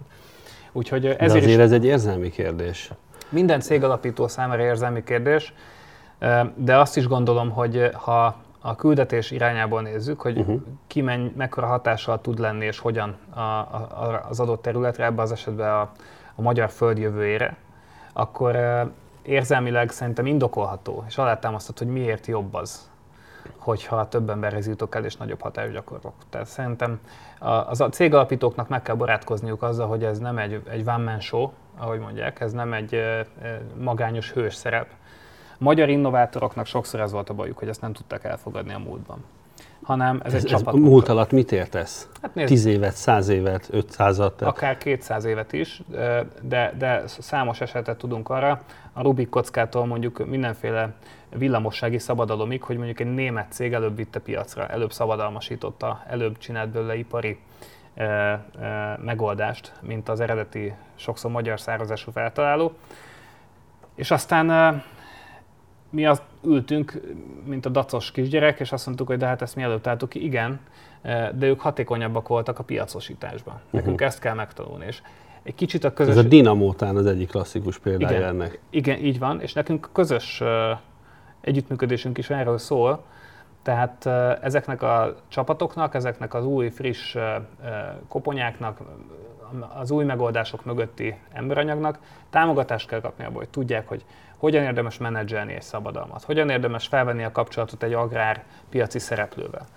[0.71, 2.91] Úgyhogy ezért de azért is ez egy érzelmi kérdés.
[3.29, 5.53] Minden cégalapító számára érzelmi kérdés,
[6.55, 10.61] de azt is gondolom, hogy ha a küldetés irányából nézzük, hogy uh-huh.
[10.87, 15.31] ki menny, mekkora hatással tud lenni és hogyan a, a, az adott területre, ebben az
[15.31, 15.91] esetben a,
[16.35, 17.57] a magyar föld jövőjére,
[18.13, 18.57] akkor
[19.21, 22.89] érzelmileg szerintem indokolható, és alátámasztott, hogy miért jobb az,
[23.57, 26.13] hogyha több emberhez jutok el és nagyobb hatást gyakorlok.
[26.29, 26.99] Tehát szerintem
[27.65, 31.49] az a cégalapítóknak meg kell barátkozniuk azzal, hogy ez nem egy, egy one man show,
[31.77, 33.01] ahogy mondják, ez nem egy
[33.77, 34.87] magányos hős szerep.
[35.57, 39.23] Magyar innovátoroknak sokszor ez volt a bajuk, hogy ezt nem tudták elfogadni a múltban
[39.85, 40.73] hanem ez, ez egy csapat.
[40.73, 42.09] Múlt alatt mit értesz?
[42.21, 44.43] Hát nézd, 10 évet, 100 évet, 500-at?
[44.43, 45.81] Akár 200 évet is,
[46.41, 48.61] de, de számos esetet tudunk arra,
[48.93, 50.93] a Rubik kockától mondjuk mindenféle
[51.29, 56.95] villamossági szabadalomig, hogy mondjuk egy német cég előbb vitte piacra, előbb szabadalmasította, előbb csinált belőle
[56.95, 57.39] ipari
[57.93, 58.41] e, e,
[59.03, 62.73] megoldást, mint az eredeti, sokszor magyar származású feltaláló.
[63.95, 64.83] És aztán e,
[65.89, 67.01] mi azt ültünk,
[67.45, 70.23] mint a dacos kisgyerek, és azt mondtuk, hogy de hát ezt mi előtt álltuk ki,
[70.23, 70.59] igen,
[71.33, 73.59] de ők hatékonyabbak voltak a piacosításban.
[73.69, 74.07] Nekünk uh-huh.
[74.07, 74.85] ezt kell megtanulni.
[74.85, 75.01] És
[75.43, 76.15] egy kicsit a közös...
[76.15, 78.59] Ez a Dinamótán az egyik klasszikus példája igen, ennek.
[78.69, 80.43] Igen, így van, és nekünk közös
[81.41, 83.03] együttműködésünk is erről szól,
[83.63, 84.05] tehát
[84.41, 87.15] ezeknek a csapatoknak, ezeknek az új, friss
[88.07, 88.79] koponyáknak,
[89.75, 94.05] az új megoldások mögötti emberanyagnak támogatást kell kapni abból, hogy tudják, hogy
[94.45, 99.67] hogyan érdemes menedzselni egy szabadalmat, hogyan érdemes felvenni a kapcsolatot egy agrárpiaci szereplővel.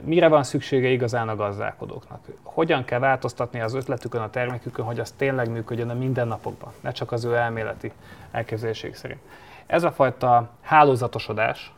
[0.00, 2.24] Mire van szüksége igazán a gazdálkodóknak?
[2.42, 7.12] Hogyan kell változtatni az ötletükön, a termékükön, hogy az tényleg működjön a mindennapokban, ne csak
[7.12, 7.92] az ő elméleti
[8.30, 9.20] elképzeléség szerint.
[9.66, 11.72] Ez a fajta hálózatosodás,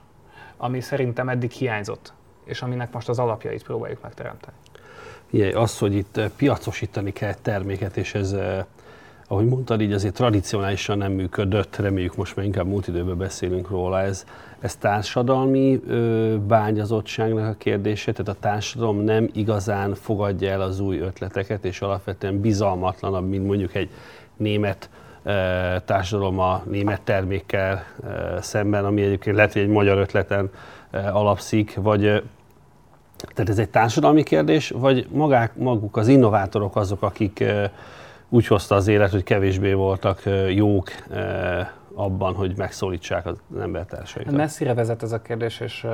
[0.57, 2.13] ami szerintem eddig hiányzott,
[2.45, 4.57] és aminek most az alapjait próbáljuk megteremteni.
[5.31, 8.37] Igen, az, hogy itt piacosítani kell terméket, és ez,
[9.33, 14.01] ahogy mondtad, így azért tradicionálisan nem működött, reméljük most már inkább múlt időben beszélünk róla,
[14.01, 14.27] ez,
[14.61, 20.99] ez társadalmi ö, bányazottságnak a kérdése, tehát a társadalom nem igazán fogadja el az új
[20.99, 23.91] ötleteket, és alapvetően bizalmatlanabb, mint mondjuk egy
[24.37, 24.91] német
[25.85, 27.85] társadalom a német termékkel
[28.41, 30.51] szemben, ami egyébként lehet, hogy egy magyar ötleten
[31.13, 32.01] alapszik, vagy
[33.35, 37.45] tehát ez egy társadalmi kérdés, vagy magák, maguk az innovátorok azok, akik
[38.33, 40.91] úgy hozta az élet, hogy kevésbé voltak jók
[41.95, 44.35] abban, hogy megszólítsák az embertársaikat?
[44.35, 45.87] Messzire vezet ez a kérdés, és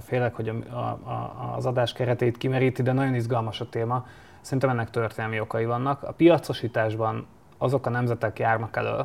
[0.00, 4.06] félek, hogy a, a, az adás keretét kimeríti, de nagyon izgalmas a téma.
[4.40, 6.02] Szerintem ennek történelmi okai vannak.
[6.02, 7.26] A piacosításban
[7.58, 9.04] azok a nemzetek járnak elő,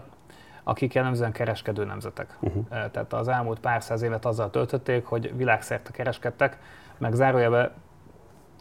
[0.64, 2.38] akik jellemzően kereskedő nemzetek.
[2.40, 2.66] Uh-huh.
[2.70, 6.58] Tehát az elmúlt pár száz évet azzal töltötték, hogy világszerte kereskedtek,
[6.98, 7.72] meg zárójelbe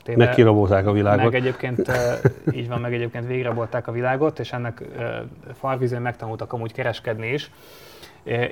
[0.04, 1.24] téve, Megkirabolták a világot.
[1.24, 1.90] Meg egyébként,
[2.52, 4.82] így van, meg egyébként végrerabolták a világot, és ennek
[5.54, 7.50] farvizén megtanultak amúgy kereskedni is,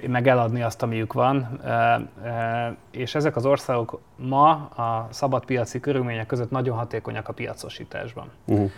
[0.06, 1.60] meg eladni azt, amiük van.
[2.90, 8.30] És ezek az országok ma a szabadpiaci körülmények között nagyon hatékonyak a piacosításban.
[8.46, 8.70] Uh-huh.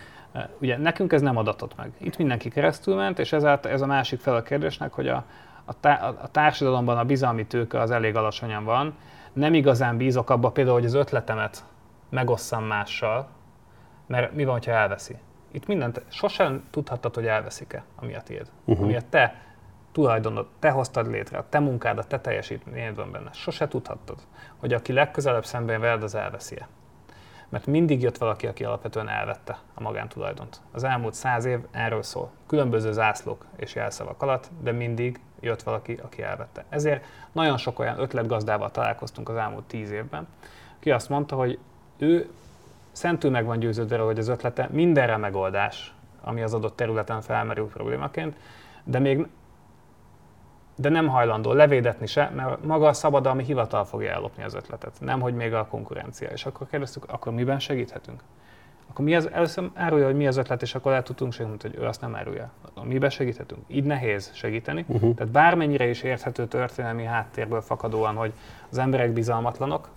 [0.58, 1.90] Ugye nekünk ez nem adatott meg.
[1.98, 5.24] Itt mindenki keresztül ment, és ezáltal ez a másik fel a kérdésnek, hogy a,
[5.64, 8.94] a, tá, a társadalomban a bizalmi tőke az elég alacsonyan van.
[9.32, 11.64] Nem igazán bízok abba például, hogy az ötletemet
[12.08, 13.28] megosszam mással,
[14.06, 15.16] mert mi van, ha elveszi?
[15.50, 18.50] Itt mindent, sosem tudhattad, hogy elveszik-e, ami a tiéd.
[18.64, 18.84] Uh-huh.
[18.84, 19.42] Ami a te
[19.92, 23.32] tulajdonod, te hoztad létre, a te munkád, a te teljesítményed van benne.
[23.32, 24.18] Sose tudhattad,
[24.56, 26.68] hogy aki legközelebb szemben veled, az elveszi-e
[27.54, 30.60] mert mindig jött valaki, aki alapvetően elvette a magántulajdont.
[30.72, 32.30] Az elmúlt száz év erről szól.
[32.46, 36.64] Különböző zászlók és jelszavak alatt, de mindig jött valaki, aki elvette.
[36.68, 40.26] Ezért nagyon sok olyan ötletgazdával találkoztunk az elmúlt tíz évben,
[40.78, 41.58] ki azt mondta, hogy
[41.98, 42.28] ő
[42.92, 48.36] szentül meg van győződve, hogy az ötlete mindenre megoldás, ami az adott területen felmerül problémaként,
[48.84, 49.26] de még
[50.76, 55.20] de nem hajlandó levédetni se, mert maga a szabadalmi hivatal fogja ellopni az ötletet, nem
[55.20, 56.28] hogy még a konkurencia.
[56.28, 58.22] És akkor kérdeztük, akkor miben segíthetünk?
[58.90, 61.84] Akkor mi az, először árulja, hogy mi az ötlet, és akkor el tudtunk segíteni, hogy
[61.84, 62.50] ő azt nem árulja.
[62.82, 63.60] Miben segíthetünk?
[63.66, 64.84] Így nehéz segíteni.
[64.88, 65.14] Uh-huh.
[65.14, 68.32] Tehát bármennyire is érthető történelmi háttérből fakadóan, hogy
[68.70, 69.88] az emberek bizalmatlanok,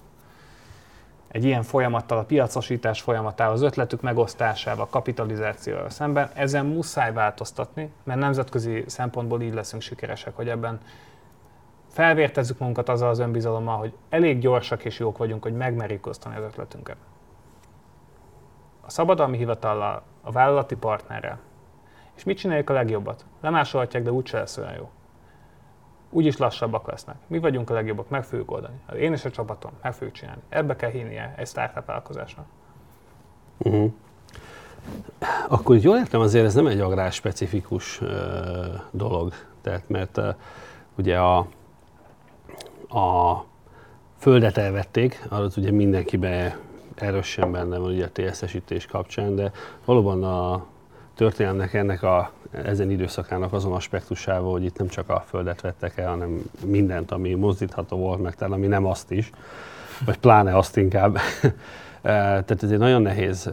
[1.28, 8.20] egy ilyen folyamattal, a piacosítás folyamatával, az ötletük megosztásával, kapitalizációval szemben, ezen muszáj változtatni, mert
[8.20, 10.80] nemzetközi szempontból így leszünk sikeresek, hogy ebben
[11.88, 16.44] felvértezzük magunkat azzal az önbizalommal, hogy elég gyorsak és jók vagyunk, hogy megmerjük osztani az
[16.44, 16.98] ötletünket.
[18.82, 21.40] A szabadalmi hivatallal, a vállalati partnerrel.
[22.16, 23.26] És mit csináljuk a legjobbat?
[23.42, 24.90] Lemásolhatják, de úgyse lesz olyan jó.
[26.10, 27.16] Úgyis lassabbak lesznek.
[27.28, 28.80] Mi vagyunk a legjobbak, meg fogjuk oldani.
[29.00, 30.42] Én és a csapatom, meg fogjuk csinálni.
[30.50, 32.46] Ebbe kell hinnie egy startup vállalkozásnak.
[33.58, 33.92] Uh-huh.
[35.48, 38.10] Akkor jól értem, azért ez nem egy agrárspecifikus uh,
[38.92, 39.34] dolog.
[39.62, 40.36] Tehát, mert uh,
[40.98, 41.38] ugye a,
[43.00, 43.46] a
[44.18, 46.58] földet elvették, az ugye mindenkibe
[46.96, 49.52] erősen benne van ugye a TSZ-esítés kapcsán, de
[49.86, 50.66] valóban a
[51.16, 56.10] történelmnek ennek a ezen időszakának azon aspektusával, hogy itt nem csak a földet vettek el,
[56.10, 59.30] hanem mindent, ami mozdítható volt, meg talán ami nem azt is,
[60.06, 61.18] vagy pláne azt inkább.
[62.02, 63.50] Tehát ez egy nagyon nehéz.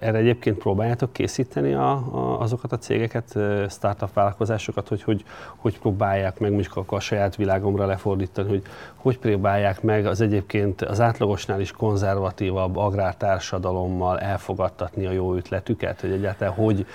[0.00, 5.24] Erre egyébként próbáljátok készíteni a, a, azokat a cégeket, startup vállalkozásokat, hogy, hogy
[5.56, 8.62] hogy próbálják meg mondjuk a, a saját világomra lefordítani, hogy
[8.94, 16.12] hogy próbálják meg az egyébként az átlagosnál is konzervatívabb agrártársadalommal elfogadtatni a jó ötletüket, hogy
[16.12, 16.86] egyáltalán hogy,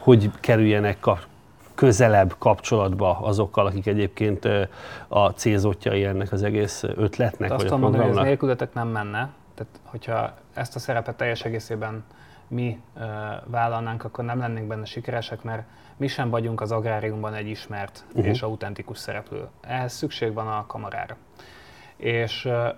[0.00, 1.18] hogy kerüljenek kap,
[1.74, 4.48] közelebb kapcsolatba azokkal, akik egyébként
[5.08, 7.90] a célzottjai ennek az egész ötletnek, De azt programnak.
[7.90, 12.04] Mondani, hogy ez nélkületek nem menne, tehát, hogyha ezt a szerepet teljes egészében
[12.48, 13.00] mi ö,
[13.44, 15.62] vállalnánk, akkor nem lennénk benne sikeresek, mert
[15.96, 18.26] mi sem vagyunk az agráriumban egy ismert uh-huh.
[18.26, 19.48] és autentikus szereplő.
[19.60, 21.16] Ehhez szükség van a kamarára.
[21.96, 22.68] És ö,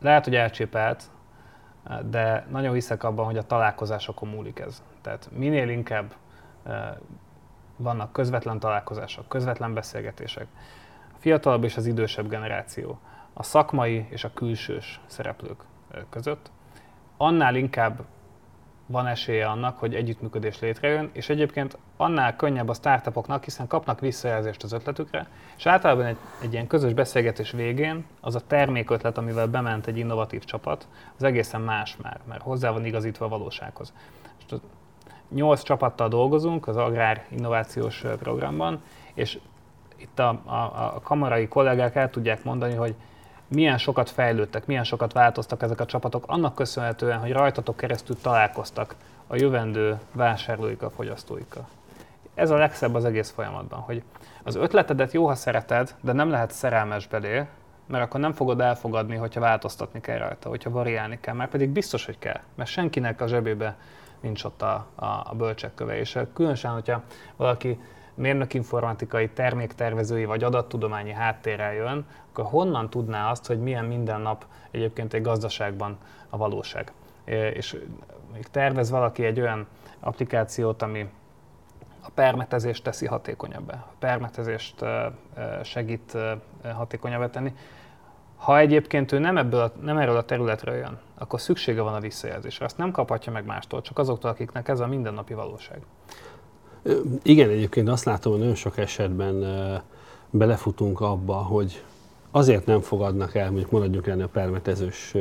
[0.00, 1.02] lehet, hogy elcsépelt,
[2.10, 4.82] de nagyon hiszek abban, hogy a találkozásokon múlik ez.
[5.04, 6.14] Tehát minél inkább
[7.76, 10.46] vannak közvetlen találkozások, közvetlen beszélgetések,
[11.12, 12.98] a fiatalabb és az idősebb generáció,
[13.32, 15.62] a szakmai és a külsős szereplők
[16.10, 16.50] között,
[17.16, 18.04] annál inkább
[18.86, 24.62] van esélye annak, hogy együttműködés létrejön, és egyébként annál könnyebb a startupoknak, hiszen kapnak visszajelzést
[24.62, 29.86] az ötletükre, és általában egy, egy ilyen közös beszélgetés végén az a termékötlet, amivel bement
[29.86, 33.92] egy innovatív csapat, az egészen más már, mert hozzá van igazítva a valósághoz.
[35.28, 38.82] Nyolc csapattal dolgozunk az Agrár Innovációs Programban,
[39.14, 39.38] és
[39.96, 40.54] itt a, a,
[40.94, 42.94] a kamarai kollégák el tudják mondani, hogy
[43.48, 48.94] milyen sokat fejlődtek, milyen sokat változtak ezek a csapatok, annak köszönhetően, hogy rajtatok keresztül találkoztak
[49.26, 51.66] a jövendő vásárlóikkal, fogyasztóikkal.
[52.34, 54.02] Ez a legszebb az egész folyamatban, hogy
[54.42, 57.44] az ötletedet jó, ha szereted, de nem lehet szerelmes belé,
[57.86, 62.04] mert akkor nem fogod elfogadni, hogyha változtatni kell rajta, hogyha variálni kell, mert pedig biztos,
[62.04, 63.76] hogy kell, mert senkinek a zsebébe
[64.24, 67.02] nincs ott a, a, a bölcsekköve, és különösen, hogyha
[67.36, 67.80] valaki
[68.14, 75.14] mérnökinformatikai, terméktervezői vagy adattudományi háttérrel jön, akkor honnan tudná azt, hogy milyen minden nap egyébként
[75.14, 76.92] egy gazdaságban a valóság.
[77.52, 77.76] És
[78.32, 79.66] még tervez valaki egy olyan
[80.00, 81.08] applikációt, ami
[82.02, 84.84] a permetezést teszi hatékonyabbá, a permetezést
[85.62, 86.16] segít
[86.74, 87.52] hatékonyabbá tenni.
[88.36, 92.00] Ha egyébként ő nem, ebből a, nem erről a területről jön, akkor szüksége van a
[92.00, 92.64] visszajelzésre.
[92.64, 95.80] Azt nem kaphatja meg mástól, csak azoktól, akiknek ez a mindennapi valóság.
[97.22, 99.44] Igen, egyébként azt látom, hogy nagyon sok esetben
[100.30, 101.84] belefutunk abba, hogy
[102.36, 105.14] azért nem fogadnak el, mondjuk maradjunk ennél a permetezős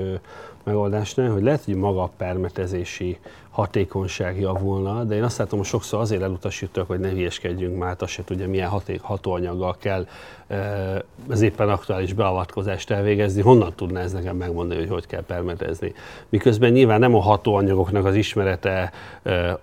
[0.64, 3.18] megoldásnál, hogy lehet, hogy maga a permetezési
[3.50, 8.12] hatékonyság javulna, de én azt látom, hogy sokszor azért elutasítok, hogy ne hülyeskedjünk már, azt
[8.12, 10.08] se tudja, milyen haték, hatóanyaggal kell
[11.30, 15.94] ez éppen aktuális beavatkozást elvégezni, honnan tudná ez nekem megmondani, hogy hogy kell permetezni.
[16.30, 18.92] Miközben nyilván nem a hatóanyagoknak az ismerete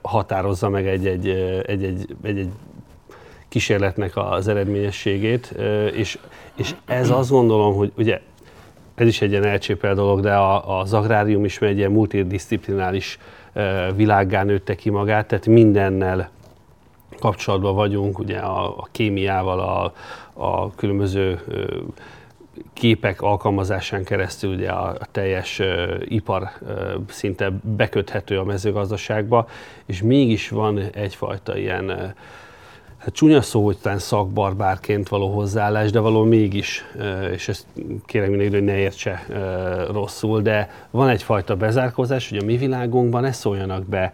[0.03, 2.51] határozza meg egy-egy
[3.51, 5.55] kísérletnek az eredményességét,
[5.95, 6.19] és,
[6.55, 8.21] és ez azt gondolom, hogy ugye
[8.95, 13.19] ez is egy ilyen elcsépel dolog, de a, az agrárium is egy ilyen multidisziplinális
[13.95, 16.31] világgá nőtte ki magát, tehát mindennel
[17.19, 19.93] kapcsolatban vagyunk, ugye a, a kémiával, a,
[20.33, 21.41] a különböző
[22.73, 26.71] képek alkalmazásán keresztül ugye a, teljes uh, ipar uh,
[27.09, 29.49] szinte beköthető a mezőgazdaságba,
[29.87, 32.03] és mégis van egyfajta ilyen uh,
[33.01, 36.85] hát csúnya szó, hogy talán szakbarbárként való hozzáállás, de való mégis,
[37.33, 37.67] és ezt
[38.07, 39.27] kérem mindenki, hogy ne értse
[39.91, 44.13] rosszul, de van egyfajta bezárkózás, hogy a mi világunkban ne szóljanak be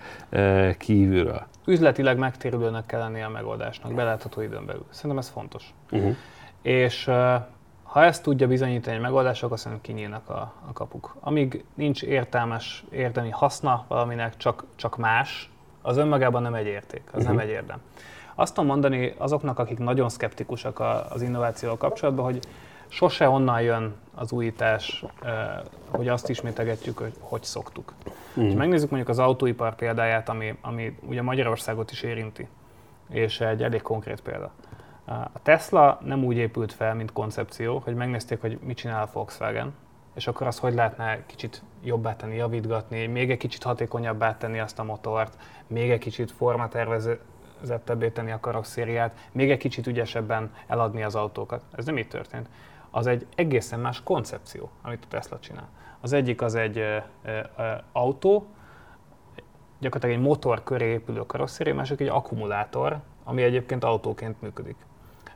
[0.79, 1.47] kívülről.
[1.65, 4.85] Üzletileg megtérülőnek kell lennie a megoldásnak, belátható időn belül.
[4.91, 5.75] Szerintem ez fontos.
[5.91, 6.17] Uh-huh.
[6.63, 7.05] És
[7.83, 11.17] ha ezt tudja bizonyítani egy megoldás, akkor szerintem kinyílnak a, a kapuk.
[11.21, 15.51] Amíg nincs értelmes, érdemi haszna valaminek, csak, csak más,
[15.83, 17.37] az önmagában nem egy érték, az uh-huh.
[17.37, 17.79] nem egy érdem.
[18.39, 22.41] Azt tudom mondani azoknak, akik nagyon szkeptikusak az innovációval kapcsolatban, hogy
[22.89, 25.05] sose onnan jön az újítás,
[25.91, 27.93] hogy azt ismételgetjük, hogy hogy szoktuk.
[28.41, 28.49] Mm.
[28.49, 32.49] Ha megnézzük mondjuk az autóipar példáját, ami, ami ugye Magyarországot is érinti,
[33.09, 34.51] és egy elég konkrét példa.
[35.07, 39.75] A Tesla nem úgy épült fel, mint koncepció, hogy megnézték, hogy mit csinál a Volkswagen,
[40.15, 44.79] és akkor azt hogy lehetne kicsit jobbá tenni, javítgatni, még egy kicsit hatékonyabbá tenni azt
[44.79, 47.21] a motort, még egy kicsit formatervező,
[47.67, 51.63] fegyverzettebbé tenni a karosszériát, még egy kicsit ügyesebben eladni az autókat.
[51.73, 52.49] Ez nem így történt.
[52.91, 55.69] Az egy egészen más koncepció, amit a Tesla csinál.
[56.01, 57.41] Az egyik az egy ö, ö,
[57.93, 58.47] autó,
[59.79, 64.77] gyakorlatilag egy motor köré épülő karosszéria, másik egy akkumulátor, ami egyébként autóként működik.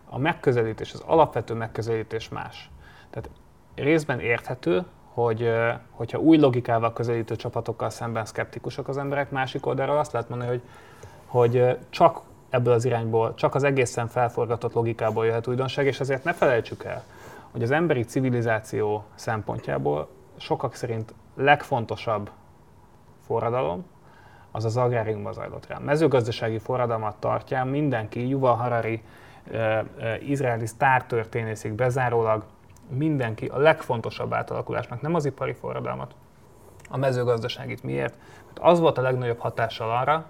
[0.09, 2.70] A megközelítés, az alapvető megközelítés más.
[3.11, 3.31] Tehát
[3.74, 5.51] részben érthető, hogy
[5.91, 10.62] hogyha új logikával közelítő csapatokkal szemben szkeptikusok az emberek, másik oldalról azt lehet mondani, hogy,
[11.31, 16.33] hogy csak ebből az irányból, csak az egészen felforgatott logikából jöhet újdonság, és ezért ne
[16.33, 17.05] felejtsük el,
[17.51, 22.31] hogy az emberi civilizáció szempontjából sokak szerint legfontosabb
[23.26, 23.85] forradalom
[24.51, 25.78] az az agráriumban zajlott rá.
[25.78, 29.03] Mezőgazdasági forradalmat tartja mindenki, Yuval Harari,
[30.20, 32.45] izraeli sztártörténészig bezárólag
[32.89, 36.14] mindenki a legfontosabb átalakulásnak, nem az ipari forradalmat,
[36.89, 37.83] a mezőgazdaságit.
[37.83, 38.14] Miért?
[38.47, 40.26] Mert az volt a legnagyobb hatással arra,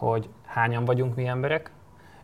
[0.00, 1.70] hogy hányan vagyunk mi emberek,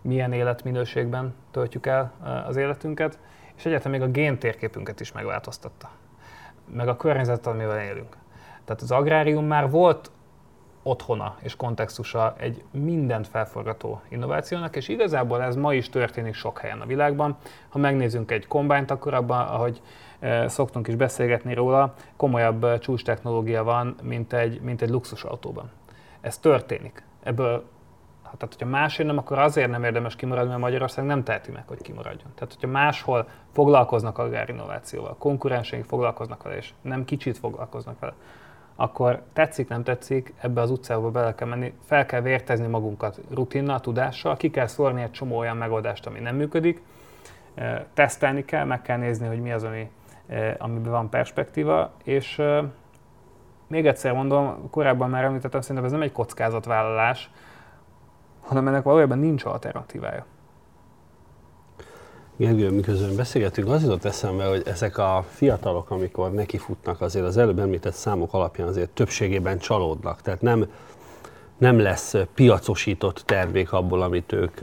[0.00, 2.12] milyen életminőségben töltjük el
[2.46, 3.18] az életünket,
[3.56, 5.90] és egyáltalán még a géntérképünket is megváltoztatta.
[6.72, 8.16] Meg a környezetet, amivel élünk.
[8.64, 10.10] Tehát az agrárium már volt
[10.82, 16.80] otthona és kontextusa egy mindent felforgató innovációnak, és igazából ez ma is történik sok helyen
[16.80, 17.36] a világban.
[17.68, 19.82] Ha megnézzünk egy kombányt, akkor abban, ahogy
[20.46, 25.70] szoktunk is beszélgetni róla, komolyabb csúcs technológia van, mint egy, mint egy luxusautóban.
[26.20, 27.04] Ez történik.
[27.26, 27.64] Ebből
[28.22, 31.82] tehát, hogyha másért nem, akkor azért nem érdemes kimaradni, mert Magyarország nem teheti meg, hogy
[31.82, 32.32] kimaradjon.
[32.34, 38.12] Tehát, hogyha máshol foglalkoznak innovációval, konkurenseink foglalkoznak vele, és nem kicsit foglalkoznak vele,
[38.76, 43.80] akkor tetszik, nem tetszik, ebbe az utcába bele kell menni, fel kell vértezni magunkat rutinnal,
[43.80, 46.82] tudással, ki kell szórni egy csomó olyan megoldást, ami nem működik,
[47.94, 49.90] tesztelni kell, meg kell nézni, hogy mi az, ami,
[50.58, 52.42] amiben van perspektíva, és
[53.66, 57.30] még egyszer mondom, korábban már említettem, szerintem ez nem egy kockázatvállalás,
[58.40, 60.26] hanem ennek valójában nincs alternatívája.
[62.36, 67.58] Gergő, miközben beszélgetünk, az jutott eszembe, hogy ezek a fiatalok, amikor nekifutnak, azért az előbb
[67.58, 70.22] említett számok alapján azért többségében csalódnak.
[70.22, 70.70] Tehát nem,
[71.58, 74.60] nem lesz piacosított termék abból, amit ők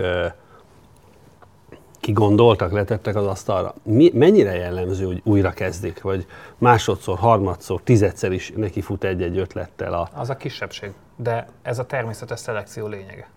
[2.03, 3.73] kigondoltak, letettek az asztalra.
[3.83, 6.25] Mi, mennyire jellemző, hogy újra kezdik, vagy
[6.57, 9.93] másodszor, harmadszor, tizedszer is neki fut egy-egy ötlettel?
[9.93, 10.09] A...
[10.13, 13.29] Az a kisebbség, de ez a természetes szelekció lényege.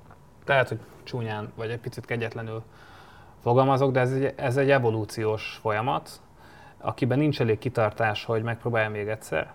[0.44, 2.62] Tehát, hogy csúnyán, vagy egy picit kegyetlenül
[3.42, 6.10] fogalmazok, de ez egy, ez egy evolúciós folyamat,
[6.80, 9.52] akiben nincs elég kitartás, hogy megpróbálja még egyszer,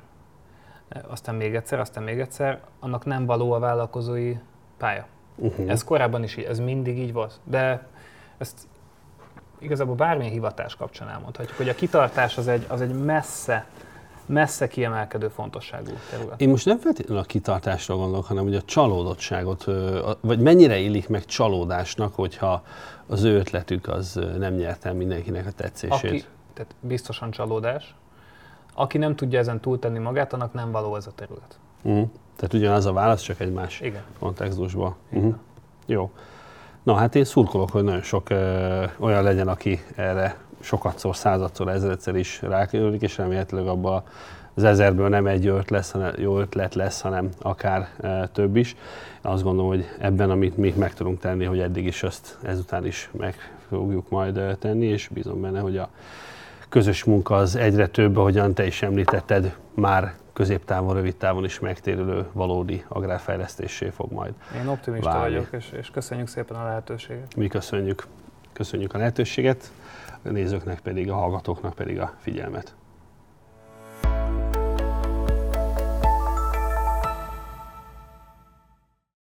[1.07, 4.36] aztán még egyszer, aztán még egyszer, annak nem való a vállalkozói
[4.78, 5.05] pálya.
[5.36, 5.70] Uh-huh.
[5.70, 7.39] Ez korábban is így, ez mindig így volt.
[7.43, 7.88] De
[8.38, 8.68] ezt
[9.62, 13.66] igazából bármilyen hivatás kapcsán elmondhatjuk, hogy a kitartás az egy, az egy messze
[14.26, 16.41] messze kiemelkedő fontosságú terület.
[16.41, 19.66] Én most nem feltétlenül a kitartásra gondolok, hanem hogy a csalódottságot,
[20.22, 22.64] vagy mennyire illik meg csalódásnak, hogyha
[23.07, 26.12] az ő ötletük az nem nyert el mindenkinek a tetszését.
[26.12, 27.95] Aki, tehát biztosan csalódás.
[28.74, 31.59] Aki nem tudja ezen túltenni magát, annak nem való ez a terület.
[31.82, 32.09] Uh-huh.
[32.36, 34.01] Tehát ugyanaz a válasz, csak egy más Igen.
[34.20, 34.95] kontextusban.
[35.09, 35.36] Uh-huh.
[35.86, 36.12] Jó.
[36.84, 42.15] Na hát én szurkolok, hogy nagyon sok ö, olyan legyen, aki erre sokatszor, századszor, ezeredszer
[42.15, 44.03] is rákerülik, és remélhetőleg abban
[44.53, 48.75] az ezerből nem egy jó lesz, hanem, jó ötlet lesz, hanem akár e, több is.
[49.21, 53.09] Azt gondolom, hogy ebben, amit mi meg tudunk tenni, hogy eddig is azt ezután is
[53.17, 53.36] meg
[53.69, 55.89] fogjuk majd e, tenni, és bízom benne, hogy a
[56.69, 62.25] közös munka az egyre több, ahogyan te is említetted, már középtávon, rövid távon is megtérülő
[62.32, 65.34] valódi agrárfejlesztésé fog majd Én optimista válni.
[65.34, 67.36] vagyok, és, és köszönjük szépen a lehetőséget.
[67.36, 68.07] Mi köszönjük.
[68.53, 69.71] Köszönjük a lehetőséget,
[70.23, 72.75] a nézőknek pedig, a hallgatóknak pedig a figyelmet.